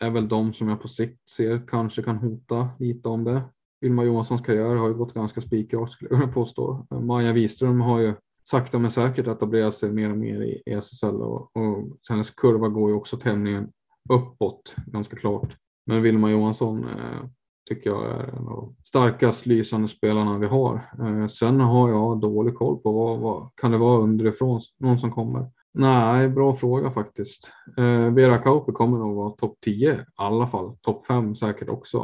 [0.00, 3.42] Är väl de som jag på sikt ser kanske kan hota lite om det.
[3.80, 6.86] Vilma Johanssons karriär har ju gått ganska spikrakt skulle jag påstå.
[6.90, 11.56] Maja Wiström har ju sakta men säkert etablerat sig mer och mer i SSL och,
[11.56, 13.72] och hennes kurva går ju också tämligen
[14.10, 15.56] uppåt ganska klart.
[15.86, 17.24] Men Vilma Johansson eh,
[17.68, 20.74] tycker jag är en av de starkast lysande spelarna vi har.
[20.98, 25.12] Eh, sen har jag dålig koll på vad, vad kan det vara underifrån, någon som
[25.12, 25.50] kommer.
[25.72, 27.52] Nej, bra fråga faktiskt.
[27.78, 30.76] Eh, Vera Kauppi kommer nog vara topp 10 i alla fall.
[30.80, 31.98] Topp 5 säkert också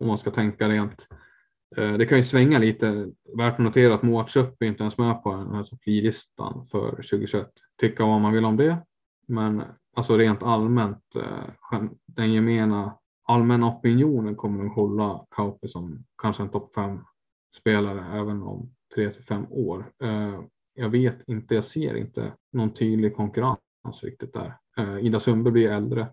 [0.00, 1.06] om man ska tänka rent.
[1.76, 3.10] Eh, det kan ju svänga lite.
[3.36, 6.66] Värt att notera att Moa Köpp är inte ens med på den här topp 10-listan
[6.66, 7.46] för 2021.
[7.80, 8.76] Tycka vad man vill om det.
[9.28, 9.62] Men
[9.96, 12.96] alltså rent allmänt, eh, den gemena
[13.28, 16.98] allmänna opinionen kommer att hålla Kauppi som kanske en topp 5
[17.56, 19.92] spelare även om 3 till 5 år.
[20.02, 20.40] Eh,
[20.80, 23.58] jag vet inte, jag ser inte någon tydlig konkurrens
[24.02, 24.56] riktigt där.
[24.78, 26.08] Eh, Ida Sundberg blir äldre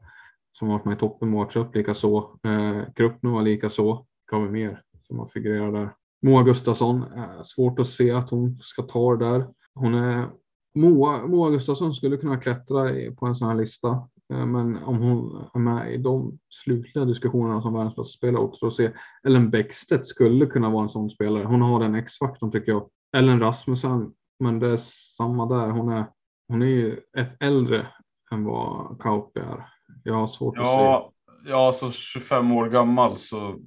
[0.51, 2.39] som varit med i toppen, Mårtsöp likaså.
[2.43, 4.05] Eh, Kruppnova likaså.
[4.31, 5.89] Kan vi mer som har figurerat där.
[6.21, 9.47] Moa Gustafsson, eh, svårt att se att hon ska ta det där.
[9.73, 10.27] Hon är,
[10.75, 12.89] Moa, Moa Gustafsson skulle kunna klättra
[13.19, 13.89] på en sån här lista.
[14.33, 18.67] Eh, men om hon är med i de slutliga diskussionerna som världens bästa spelare också
[18.67, 18.91] att se.
[19.23, 21.43] Ellen Bäckstedt skulle kunna vara en sån spelare.
[21.43, 22.89] Hon har den X-faktorn tycker jag.
[23.17, 24.77] Ellen Rasmussen men det är
[25.17, 25.69] samma där.
[25.69, 26.05] Hon är,
[26.47, 27.87] hon är ju ett äldre
[28.31, 29.69] än vad Kauppi är.
[30.03, 31.13] Jag har svårt ja, att
[31.45, 31.51] se.
[31.51, 33.59] Ja, så 25 år gammal så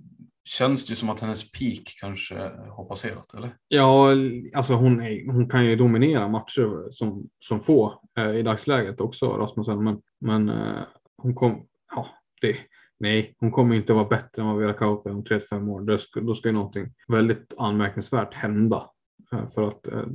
[0.45, 2.35] känns det ju som att hennes peak kanske
[2.68, 3.57] har passerat, eller?
[3.68, 4.09] Ja,
[4.55, 9.27] alltså hon, är, hon kan ju dominera matcher som, som få eh, i dagsläget också,
[9.27, 9.85] Rasmussen.
[9.85, 10.83] Men, men eh,
[11.16, 12.07] hon kom, ja,
[12.41, 12.57] det,
[13.01, 15.81] nej, hon kommer inte vara bättre än vad Vera Kauppi om 35 år.
[15.81, 18.91] Det då ska ju någonting väldigt anmärkningsvärt hända
[19.33, 20.07] eh, för att eh,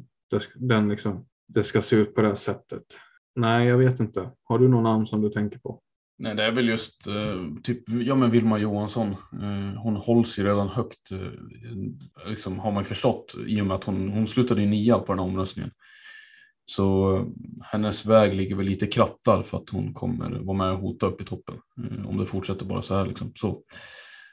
[0.56, 2.84] den liksom, det ska se ut på det här sättet.
[3.36, 4.32] Nej, jag vet inte.
[4.44, 5.82] Har du någon namn som du tänker på?
[6.18, 9.12] Nej, det är väl just eh, typ, ja men Vilma Johansson.
[9.12, 13.76] Eh, hon hålls ju redan högt, eh, liksom, har man ju förstått, i och med
[13.76, 15.72] att hon, hon slutade i nia på den här omröstningen.
[16.66, 17.26] Så eh,
[17.62, 21.22] hennes väg ligger väl lite krattad för att hon kommer vara med och hota upp
[21.22, 21.56] i toppen.
[21.56, 23.32] Eh, om det fortsätter bara så här liksom.
[23.36, 23.62] Så,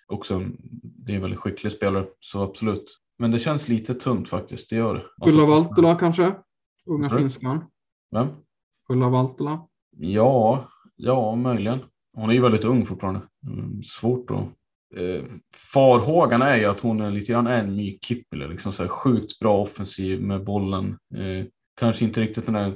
[0.07, 0.43] också,
[0.83, 2.99] det är en väldigt skicklig spelare, så absolut.
[3.23, 5.07] Men det känns lite tunt faktiskt, det gör.
[5.21, 6.35] Alltså, Ulla Valtola kanske?
[6.87, 7.65] Unga finskan.
[8.11, 8.29] Vem?
[8.89, 9.67] Ulla Valtola?
[9.97, 11.79] Ja, ja möjligen.
[12.17, 13.21] Hon är ju väldigt ung fortfarande.
[13.47, 14.45] Mm, svårt att...
[15.01, 15.25] Eh,
[15.75, 19.39] farhågan är ju att hon är lite grann en ny Kippele, liksom så här sjukt
[19.39, 20.99] bra offensiv med bollen.
[21.15, 21.47] Eh,
[21.81, 22.75] kanske inte riktigt den där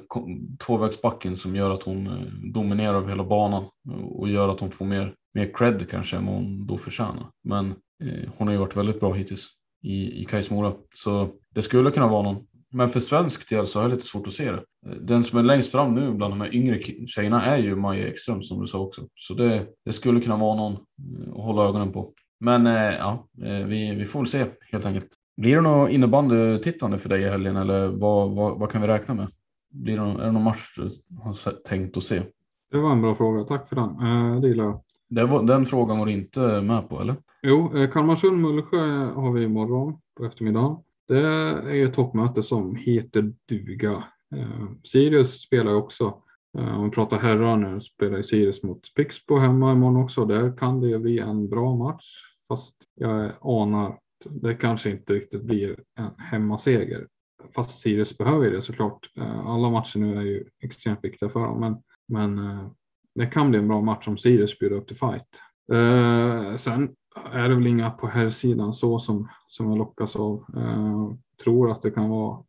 [0.66, 3.64] tvåvägsbacken som gör att hon eh, dominerar över hela banan
[4.03, 7.30] och gör att hon får mer, mer cred kanske än vad hon då förtjänar.
[7.44, 7.70] Men
[8.05, 9.55] eh, hon har ju varit väldigt bra hittills
[9.87, 10.51] i, i Kais
[10.95, 12.47] Så det skulle kunna vara någon.
[12.70, 14.62] Men för svensk del så har jag lite svårt att se det.
[15.01, 18.43] Den som är längst fram nu bland de här yngre tjejerna är ju Maja Ekström
[18.43, 19.03] som du sa också.
[19.14, 22.12] Så det, det skulle kunna vara någon eh, att hålla ögonen på.
[22.41, 25.09] Men eh, ja, eh, vi, vi får väl se helt enkelt.
[25.37, 29.14] Blir det något innebandytittande för dig i helgen eller vad, vad, vad kan vi räkna
[29.14, 29.28] med?
[29.70, 30.91] Blir det någon, är det någon match du
[31.22, 32.22] har tänkt att se?
[32.70, 33.91] Det var en bra fråga, tack för den.
[33.91, 34.82] Eh, det gillar jag.
[35.09, 37.16] Var, den frågan var du inte med på eller?
[37.42, 40.76] Jo, eh, Kalmarsund-Mullsjö har vi imorgon på eftermiddagen.
[41.09, 44.04] Det är ett toppmöte som heter duga.
[44.36, 46.22] Eh, Sirius spelar också.
[46.59, 50.24] Eh, om vi pratar herrar nu spelar Sirius mot Pixbo hemma imorgon också.
[50.24, 52.04] Där kan det bli en bra match.
[52.48, 54.00] Fast jag anar att
[54.30, 57.07] det kanske inte riktigt blir en hemmaseger.
[57.54, 59.11] Fast Sirius behöver det såklart.
[59.18, 61.61] Eh, alla matcher nu är ju extremt viktiga för dem.
[61.61, 61.76] Men,
[62.09, 62.70] men eh,
[63.16, 65.40] det kan bli en bra match om Sirius bjuder upp till fight.
[65.72, 66.88] Eh, sen
[67.32, 70.44] är det väl inga på här sidan så som, som jag lockas av.
[70.56, 71.10] Eh,
[71.44, 72.42] tror att det kan vara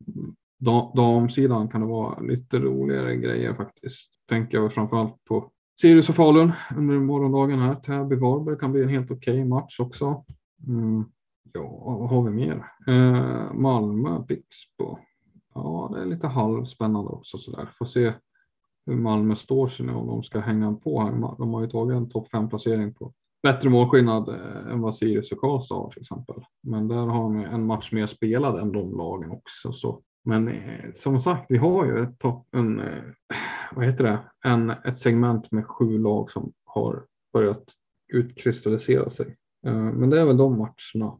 [0.95, 4.11] damsidan kan det vara lite roligare grejer faktiskt.
[4.29, 5.51] Tänker jag framförallt på
[5.81, 7.75] Sirius och Falun under morgondagen här.
[7.75, 10.23] Täby-Varberg kan bli en helt okej okay match också.
[10.67, 11.05] Mm.
[11.53, 12.65] Ja, vad har vi mer?
[12.87, 14.97] Eh, Malmö, Pixbo.
[15.53, 17.69] Ja, det är lite halvspännande också sådär.
[17.71, 18.13] Får se
[18.87, 21.11] hur Malmö står sig nu om de ska hänga på här.
[21.37, 23.13] De har ju tagit en topp 5 placering på
[23.43, 26.35] bättre målskillnad eh, än vad Sirius och Karlstad har till exempel.
[26.63, 29.71] Men där har de en match mer spelad än de lagen också.
[29.71, 30.01] Så.
[30.25, 33.03] Men eh, som sagt, vi har ju ett topp, en, eh,
[33.75, 37.63] vad heter det, en, ett segment med sju lag som har börjat
[38.13, 39.35] utkristallisera sig.
[39.65, 41.17] Eh, men det är väl de matcherna.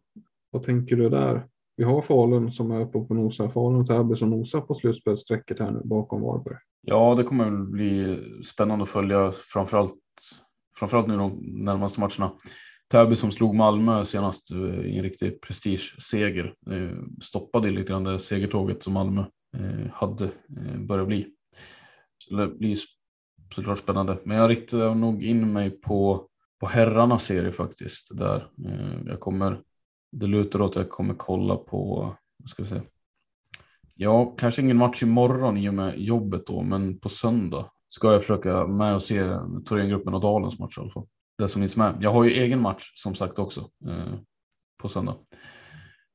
[0.51, 1.47] Vad tänker du där?
[1.77, 3.49] Vi har Falun som är uppe på nosar.
[3.49, 6.57] Falun och Täby som nosar på slutspelsstrecket här nu bakom Varberg.
[6.89, 9.95] Ja, det kommer väl bli spännande att följa framförallt,
[10.77, 12.31] framförallt nu de närmaste matcherna.
[12.91, 16.53] Täby som slog Malmö senast eh, i en riktig prestigeseger.
[16.71, 19.21] Eh, stoppade lite grann det segertåget som Malmö
[19.57, 20.29] eh, hade
[20.77, 21.27] börjat bli.
[22.17, 22.77] Så det blir
[23.55, 24.17] såklart spännande.
[24.23, 26.27] Men jag riktar nog in mig på,
[26.59, 28.17] på herrarnas serie faktiskt.
[28.17, 28.47] Där.
[29.05, 29.61] Jag kommer,
[30.11, 32.83] det lutar åt att jag kommer kolla på, vad ska vi säga?
[33.97, 38.21] Ja, kanske ingen match imorgon i och med jobbet då, men på söndag ska jag
[38.21, 39.23] försöka med och se
[39.65, 41.97] Thorengruppen och Dalens match i alla fall det som finns med.
[42.01, 44.13] Jag har ju egen match som sagt också eh,
[44.81, 45.15] på söndag.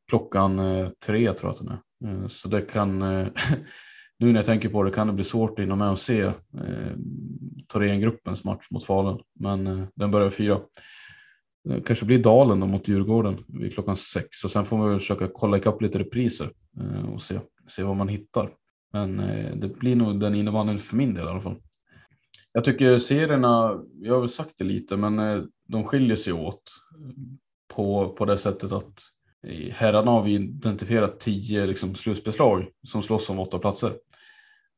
[0.08, 1.78] Klockan eh, tre tror jag att den
[2.12, 2.22] är.
[2.22, 3.26] Eh, så det kan, eh,
[4.18, 6.20] nu när jag tänker på det kan det bli svårt att hinna med och se
[6.20, 6.32] eh,
[7.72, 9.20] Thorengruppens match mot Falun.
[9.40, 10.60] Men eh, den börjar fyra.
[11.64, 15.28] Det kanske blir Dalen då mot Djurgården vid klockan sex och sen får man försöka
[15.34, 18.50] kolla ikapp lite repriser eh, och se, se vad man hittar.
[18.92, 21.56] Men eh, det blir nog den innebandyn för min del i alla fall.
[22.52, 26.62] Jag tycker serierna, jag har väl sagt det lite, men eh, de skiljer sig åt
[26.98, 27.14] eh,
[27.74, 29.00] på, på det sättet att
[29.46, 33.92] i herrarna har vi identifierat tio liksom, slutbeslag som slåss om åtta platser.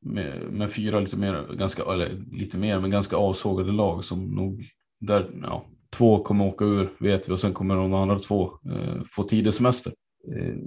[0.01, 4.65] Med, med fyra lite mer, ganska, eller lite mer, men ganska avsågade lag som nog,
[5.01, 9.03] där ja, två kommer åka ur vet vi och sen kommer de andra två eh,
[9.07, 9.93] få tidig semester.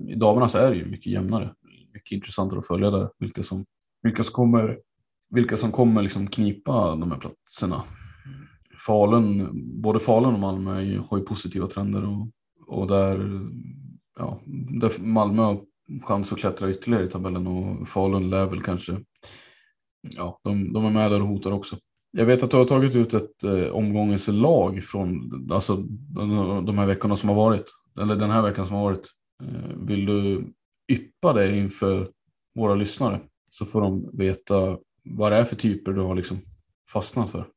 [0.08, 1.56] I damerna så är det ju mycket jämnare,
[1.98, 3.66] mycket intressantare att följa där, vilka som,
[4.04, 4.78] vilka som kommer
[5.30, 7.84] vilka som kommer liksom knipa de här platserna.
[8.86, 9.50] Falun,
[9.82, 12.28] både Falun och Malmö har ju positiva trender och,
[12.68, 13.42] och där,
[14.20, 14.42] ja,
[14.82, 15.62] där Malmö har
[16.04, 19.00] chans att klättra ytterligare i tabellen och Falun lär väl kanske,
[20.16, 21.78] ja, de, de är med där och hotar också.
[22.12, 25.76] Jag vet att du har tagit ut ett eh, omgångens lag från alltså,
[26.16, 27.66] de, de här veckorna som har varit,
[28.00, 29.08] eller den här veckan som har varit.
[29.44, 30.54] Eh, vill du
[30.88, 32.12] yppa det inför
[32.56, 33.20] våra lyssnare
[33.50, 36.38] så får de veta vad det är för typer du har liksom
[36.94, 37.48] fastnat för.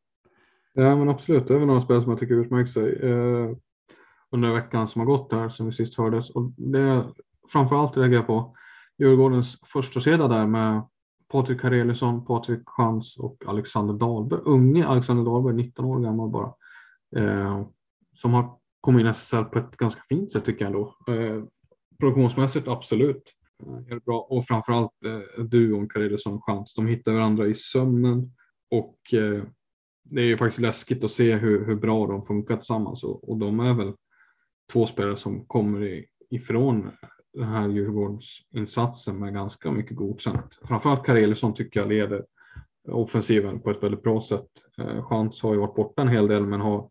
[0.72, 3.50] Ja men absolut, det är väl några spel som jag tycker utmärkt sig eh,
[4.30, 6.30] under veckan som har gått här som vi sist hördes.
[6.30, 7.04] Och det
[7.52, 8.56] framförallt reagerar på
[8.98, 10.82] Djurgårdens första kedja där med
[11.28, 14.40] Patrik Karelisson, Patrik Chans och Alexander Dahlberg.
[14.44, 16.52] Unge Alexander Dahlberg, 19 år gammal bara.
[17.16, 17.66] Eh,
[18.14, 20.96] som har kommit in i SSL på ett ganska fint sätt tycker jag ändå.
[21.08, 21.44] Eh,
[22.00, 23.34] produktionsmässigt absolut.
[23.62, 24.20] Eh, är bra.
[24.30, 25.88] Och framförallt eh, duon
[26.26, 26.74] en Chans.
[26.74, 28.32] De hittar varandra i sömnen
[28.70, 29.42] och eh,
[30.04, 33.38] det är ju faktiskt läskigt att se hur, hur bra de funkar tillsammans och, och
[33.38, 33.92] de är väl
[34.72, 36.90] två spelare som kommer i, ifrån
[37.32, 40.58] den här Djurgårdsinsatsen med ganska mycket godkänt.
[40.64, 42.24] Framförallt Kareliusson tycker jag leder
[42.88, 44.48] offensiven på ett väldigt bra sätt.
[44.78, 46.90] Eh, Chans har ju varit borta en hel del men har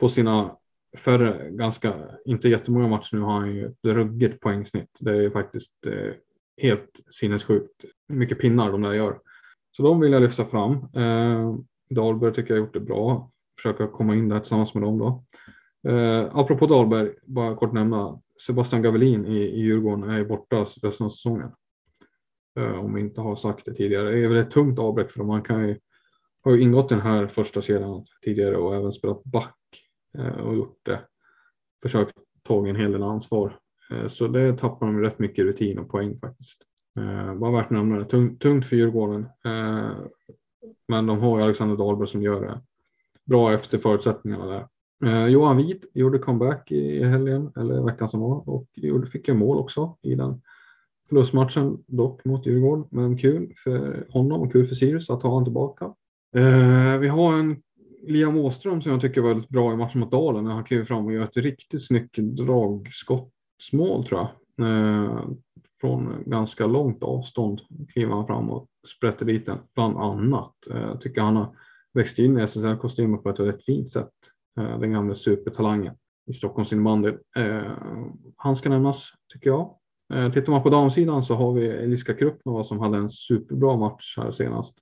[0.00, 0.56] på sina
[0.96, 4.98] för ganska, inte jättemånga matcher nu har han ju ett ruggigt poängsnitt.
[5.00, 6.12] Det är faktiskt eh,
[6.62, 9.18] helt sinnessjukt mycket pinnar de där gör.
[9.76, 10.72] Så de vill jag lyfta fram.
[10.72, 11.54] Eh,
[11.90, 13.30] Dahlberg tycker jag har gjort det bra.
[13.56, 15.24] Försöka komma in där tillsammans med dem då.
[15.90, 18.20] Eh, apropå Dahlberg, bara kort nämna.
[18.46, 21.50] Sebastian Gavelin i, i Djurgården är borta resten av säsongen.
[22.58, 24.10] Eh, om vi inte har sagt det tidigare.
[24.10, 25.28] Det är väl ett tungt avbräck för dem.
[25.28, 25.78] Han kan ju,
[26.44, 29.56] har ju ingått den här första serien tidigare och även spelat back
[30.18, 31.00] Eh, och gjort det.
[31.82, 33.58] Försökt ta en hel del ansvar.
[33.90, 36.62] Eh, så det tappar de rätt mycket rutin och poäng faktiskt.
[36.98, 38.04] Eh, bara värt att nämna det.
[38.04, 39.26] Tungt, tungt för Djurgården.
[40.88, 42.60] Men de har ju Alexander Dahlberg som gör det
[43.24, 44.66] bra efter förutsättningarna där.
[45.28, 48.66] Johan Wid gjorde comeback i helgen, eller veckan som var, och
[49.12, 50.42] fick en mål också i den
[51.08, 52.84] förlustmatchen dock mot Djurgården.
[52.90, 55.94] Men kul för honom och kul för Sirius att ha honom tillbaka.
[57.00, 57.62] Vi har en
[58.06, 60.84] Liam Åström som jag tycker var väldigt bra i matchen mot Dalen när han kliver
[60.84, 64.28] fram och gör ett riktigt snyggt dragskottsmål tror jag.
[64.68, 65.24] Eh,
[65.80, 67.60] från ganska långt avstånd
[67.92, 70.54] kliver han fram och sprätter dit den bland annat.
[70.70, 71.56] Eh, jag tycker han har
[71.94, 74.12] växt in i SSL-kostymen på ett väldigt fint sätt.
[74.60, 75.94] Eh, den gamla supertalangen
[76.26, 77.08] i Stockholms innebandy.
[77.36, 77.72] Eh,
[78.36, 79.74] han ska nämnas tycker jag.
[80.14, 84.14] Eh, tittar man på damsidan så har vi Eliska Krupnova som hade en superbra match
[84.16, 84.74] här senast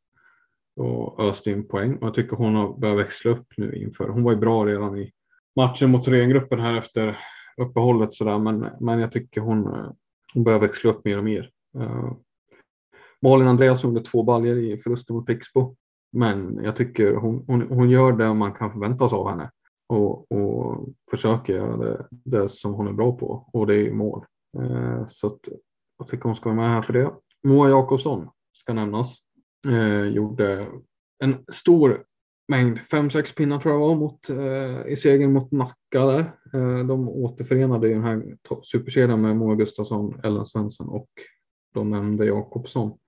[0.76, 1.96] och öste in poäng.
[1.96, 4.08] Och jag tycker hon har börjat växla upp nu inför.
[4.08, 5.12] Hon var ju bra redan i
[5.56, 7.18] matchen mot Thorengruppen här efter
[7.56, 8.38] uppehållet sådär.
[8.38, 9.90] Men, men jag tycker hon, eh,
[10.34, 11.50] hon börjar växla upp mer och mer.
[11.78, 12.12] Uh,
[13.22, 15.76] Malin Andreas gjorde två baljer i förlusten mot Pixbo.
[16.12, 19.50] Men jag tycker hon, hon, hon gör det man kan förvänta sig av henne.
[19.88, 23.48] Och, och försöker göra det, det som hon är bra på.
[23.52, 24.24] Och det är mål.
[24.58, 25.40] Uh, så att,
[25.98, 27.12] jag tycker hon ska vara med här för det.
[27.44, 29.18] Moa Jakobsson ska nämnas
[29.66, 30.66] eh, gjorde
[31.24, 32.04] en stor
[32.48, 36.32] mängd, fem sex pinnar tror jag var mot, eh, i segern mot Nacka där.
[36.54, 41.08] Eh, de återförenade i den här superkedjan med Moa Gustafsson, Ellen Svensson och
[41.74, 42.98] de nämnde Jakobsson.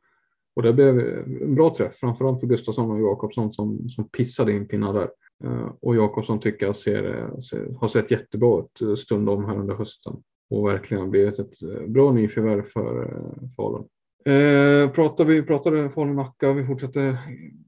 [0.57, 4.53] Och det blev eh, en bra träff, framförallt för Gustafsson och Jakobsson som, som pissade
[4.53, 5.09] in pinnar där.
[5.45, 9.57] Eh, och Jakobsson tycker jag ser, eh, ser, har sett jättebra ut eh, stundom här
[9.59, 13.17] under hösten och verkligen blivit ett bra nyförvärv för
[13.57, 13.85] Falun.
[14.27, 17.19] Eh, pratar vi pratade Falun-Nacka, vi fortsätter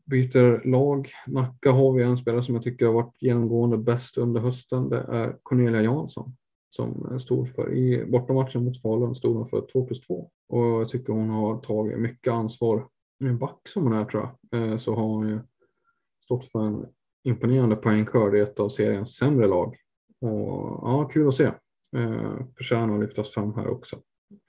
[0.04, 1.10] byter lag.
[1.26, 4.88] Nacka har vi en spelare som jag tycker har varit genomgående bäst under hösten.
[4.88, 6.36] Det är Cornelia Jansson
[6.70, 10.88] som stod för i bortamatchen mot Falun stod hon för 2 plus 2 och jag
[10.88, 12.88] tycker hon har tagit mycket ansvar.
[13.24, 15.38] En back som hon är tror jag eh, så har hon ju
[16.24, 16.86] stått för en
[17.24, 19.76] imponerande poängskörd i ett av seriens sämre lag.
[20.20, 21.44] Och ja, kul att se.
[21.96, 24.00] Eh, förtjänar att lyftas fram här också.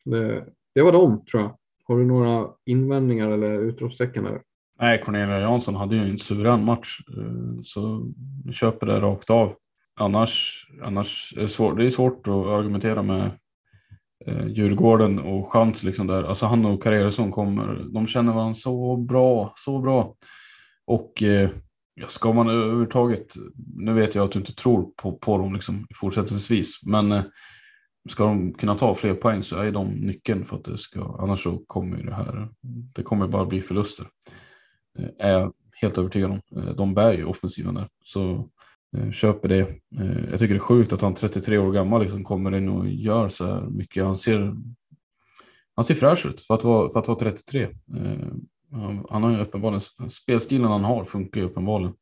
[0.06, 0.46] Det,
[0.76, 1.58] det var dem tror jag.
[1.88, 4.42] Har du några invändningar eller utropstecken där?
[4.80, 8.12] Nej, Cornelia Jansson hade ju en suverän match eh, så
[8.46, 9.56] jag köper det rakt av.
[10.00, 13.32] Annars, annars är det, svårt, det är svårt att argumentera med
[14.26, 16.24] eh, Djurgården och chans liksom där.
[16.24, 20.16] Alltså han och Karelsson kommer, de känner varandra så bra, så bra.
[20.86, 21.50] Och eh,
[22.08, 23.34] ska man överhuvudtaget,
[23.76, 27.24] nu vet jag att du inte tror på, på dem liksom fortsättningsvis, men eh,
[28.08, 31.44] ska de kunna ta fler poäng så är de nyckeln för att det ska, annars
[31.44, 32.50] så kommer det här,
[32.96, 34.08] det kommer bara bli förluster.
[35.00, 36.42] Eh, är jag helt övertygad om.
[36.56, 38.50] Eh, de bär ju offensiven där, så
[38.98, 39.70] eh, köper det.
[40.32, 43.30] Jag tycker det är sjukt att han 33 år gammal liksom kommer in och gör
[43.30, 44.04] så här mycket.
[44.04, 44.56] Han ser,
[45.76, 47.68] han ser fräsch ut för att vara, för att vara 33.
[49.10, 51.94] Han har ju uppenbarligen, spelstilen han har funkar ju uppenbarligen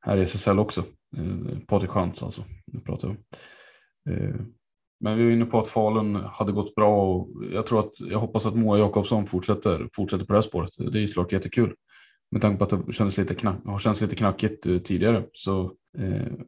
[0.00, 0.84] här i SSL också.
[1.66, 4.52] Patrik Schantz alltså, nu pratar jag om.
[5.00, 7.92] Eh, men vi är inne på att Falun hade gått bra och jag tror att
[7.98, 10.70] jag hoppas att Moa Jakobsson fortsätter, fortsätter på det här spåret.
[10.78, 11.74] Det är ju såklart jättekul.
[12.30, 15.72] Med tanke på att det kändes lite knack, har känts lite knackigt eh, tidigare så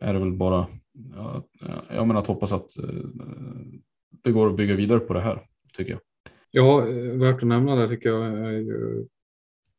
[0.00, 0.66] är det väl bara
[1.14, 1.44] ja,
[1.94, 2.70] jag menar att hoppas att
[4.24, 5.42] det går att bygga vidare på det här
[5.72, 6.00] tycker jag.
[6.50, 6.80] Ja,
[7.14, 9.06] värt att nämna det tycker jag är ju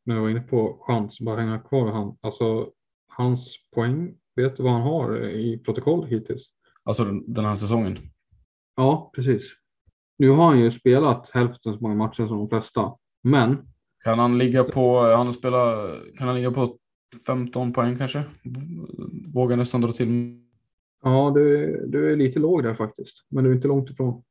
[0.05, 2.17] när jag var inne på chans, bara hänga kvar han.
[2.21, 2.69] Alltså
[3.07, 6.49] hans poäng, vet du vad han har i protokoll hittills?
[6.83, 7.97] Alltså den här säsongen?
[8.75, 9.51] Ja, precis.
[10.17, 12.93] Nu har han ju spelat hälften så många matcher som de flesta,
[13.23, 13.57] men.
[14.03, 16.77] Kan han ligga på, han spelar, kan han ligga på
[17.25, 18.23] 15 poäng kanske?
[19.33, 20.39] Vågar nästan dra till.
[21.03, 24.23] Ja, du, du är lite låg där faktiskt, men du är inte långt ifrån.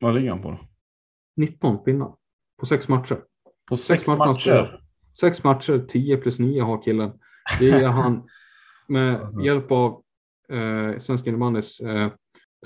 [0.00, 0.58] Vad ligger han på då?
[1.36, 2.14] 19 pinnar
[2.60, 3.20] på sex matcher.
[3.68, 4.32] På sex, sex matcher?
[4.32, 4.80] matcher?
[5.20, 7.12] Sex matcher, 10 plus 9 har killen.
[7.58, 8.28] Det är han
[8.88, 9.40] med alltså.
[9.40, 10.02] hjälp av
[10.48, 12.12] eh, Svenska innebandys eh,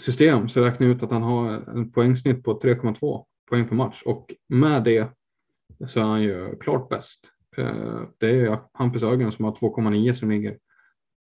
[0.01, 4.03] system så räknar jag ut att han har en poängsnitt på 3,2 poäng per match
[4.03, 5.09] och med det
[5.87, 7.21] så är han ju klart bäst.
[7.57, 10.59] Eh, det är Hampus Ögren som har 2,9 som ligger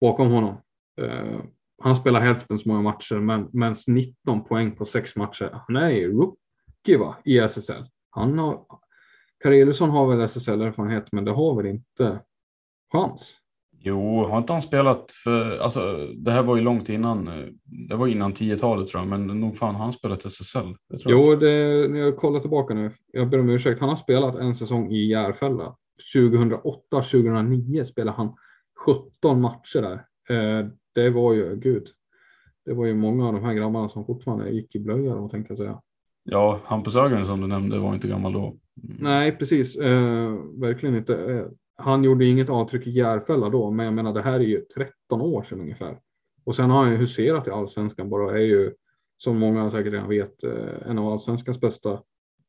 [0.00, 0.56] bakom honom.
[1.00, 1.40] Eh,
[1.82, 5.60] han spelar hälften så många matcher men, men 19 poäng på sex matcher.
[5.66, 7.84] Han är ju rookie va, i SSL.
[8.10, 8.66] Han har,
[9.42, 12.20] Karelusson har väl SSL-erfarenhet, men det har väl inte
[12.92, 13.36] chans?
[13.88, 17.30] Jo, har inte han spelat för, alltså det här var ju långt innan,
[17.88, 20.74] det var innan 10-talet tror jag, men nog fan har han spelat SSL.
[20.88, 24.36] Det jo, det, när jag kollar tillbaka nu, jag ber om ursäkt, han har spelat
[24.36, 25.76] en säsong i Järfälla.
[26.14, 28.34] 2008-2009 spelade han
[28.86, 30.04] 17 matcher där.
[30.36, 31.86] Eh, det var ju, gud,
[32.64, 35.58] det var ju många av de här grabbarna som fortfarande gick i blöja, tänkte jag
[35.58, 35.80] säga.
[36.24, 38.56] Ja, Hampus Ögren som du nämnde var inte gammal då.
[38.84, 38.96] Mm.
[39.00, 39.76] Nej, precis.
[39.76, 41.46] Eh, verkligen inte.
[41.76, 45.20] Han gjorde inget avtryck i Järfälla då, men jag menar det här är ju 13
[45.20, 46.00] år sedan ungefär.
[46.44, 48.72] Och sen har han ju huserat i allsvenskan bara, är ju
[49.16, 52.02] som många säkert redan vet eh, en av allsvenskans bästa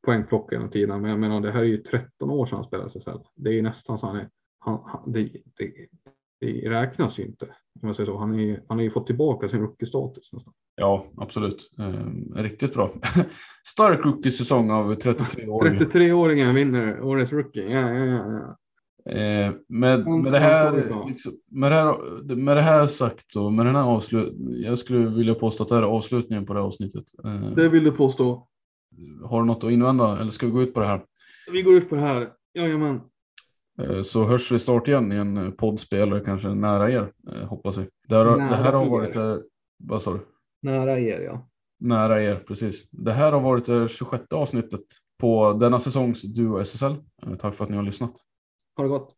[0.04, 1.00] poängplockare genom tiden.
[1.02, 3.18] Men jag menar det här är ju 13 år sedan han spelade SSL.
[3.34, 5.22] Det är nästan så han är, han, han, det,
[5.58, 5.72] det,
[6.40, 7.44] det räknas ju inte.
[7.82, 8.16] Om jag säger så.
[8.16, 10.54] Han, är, han har ju fått tillbaka sin rookie-status nästan.
[10.74, 11.70] Ja, absolut.
[11.78, 12.92] Eh, riktigt bra.
[13.66, 15.78] Stark rookie-säsong av 33-åringen.
[15.78, 17.70] 33-åringen vinner årets rookie.
[17.70, 18.56] Ja, ja, ja.
[19.06, 20.72] Eh, med, med, det här,
[21.08, 25.08] liksom, med, det här, med det här sagt och med den här avslut, jag skulle
[25.08, 27.04] vilja påstå att det här är avslutningen på det här avsnittet.
[27.24, 28.46] Eh, det vill du påstå.
[29.24, 31.00] Har du något att invända eller ska vi gå ut på det här?
[31.52, 32.28] Vi går ut på det här.
[32.54, 33.00] Jajamän.
[33.82, 37.88] Eh, så hörs vi snart igen i en poddspelare kanske nära er, eh, hoppas vi.
[38.08, 39.42] Det här, det här har varit, er.
[39.78, 40.20] vad sa du?
[40.62, 41.48] Nära er ja.
[41.80, 42.90] Nära er, precis.
[42.90, 44.80] Det här har varit det 26 avsnittet
[45.18, 46.94] på denna säsongs Duo SSL.
[47.38, 48.12] Tack för att ni har lyssnat.
[48.78, 49.17] Ha det gott.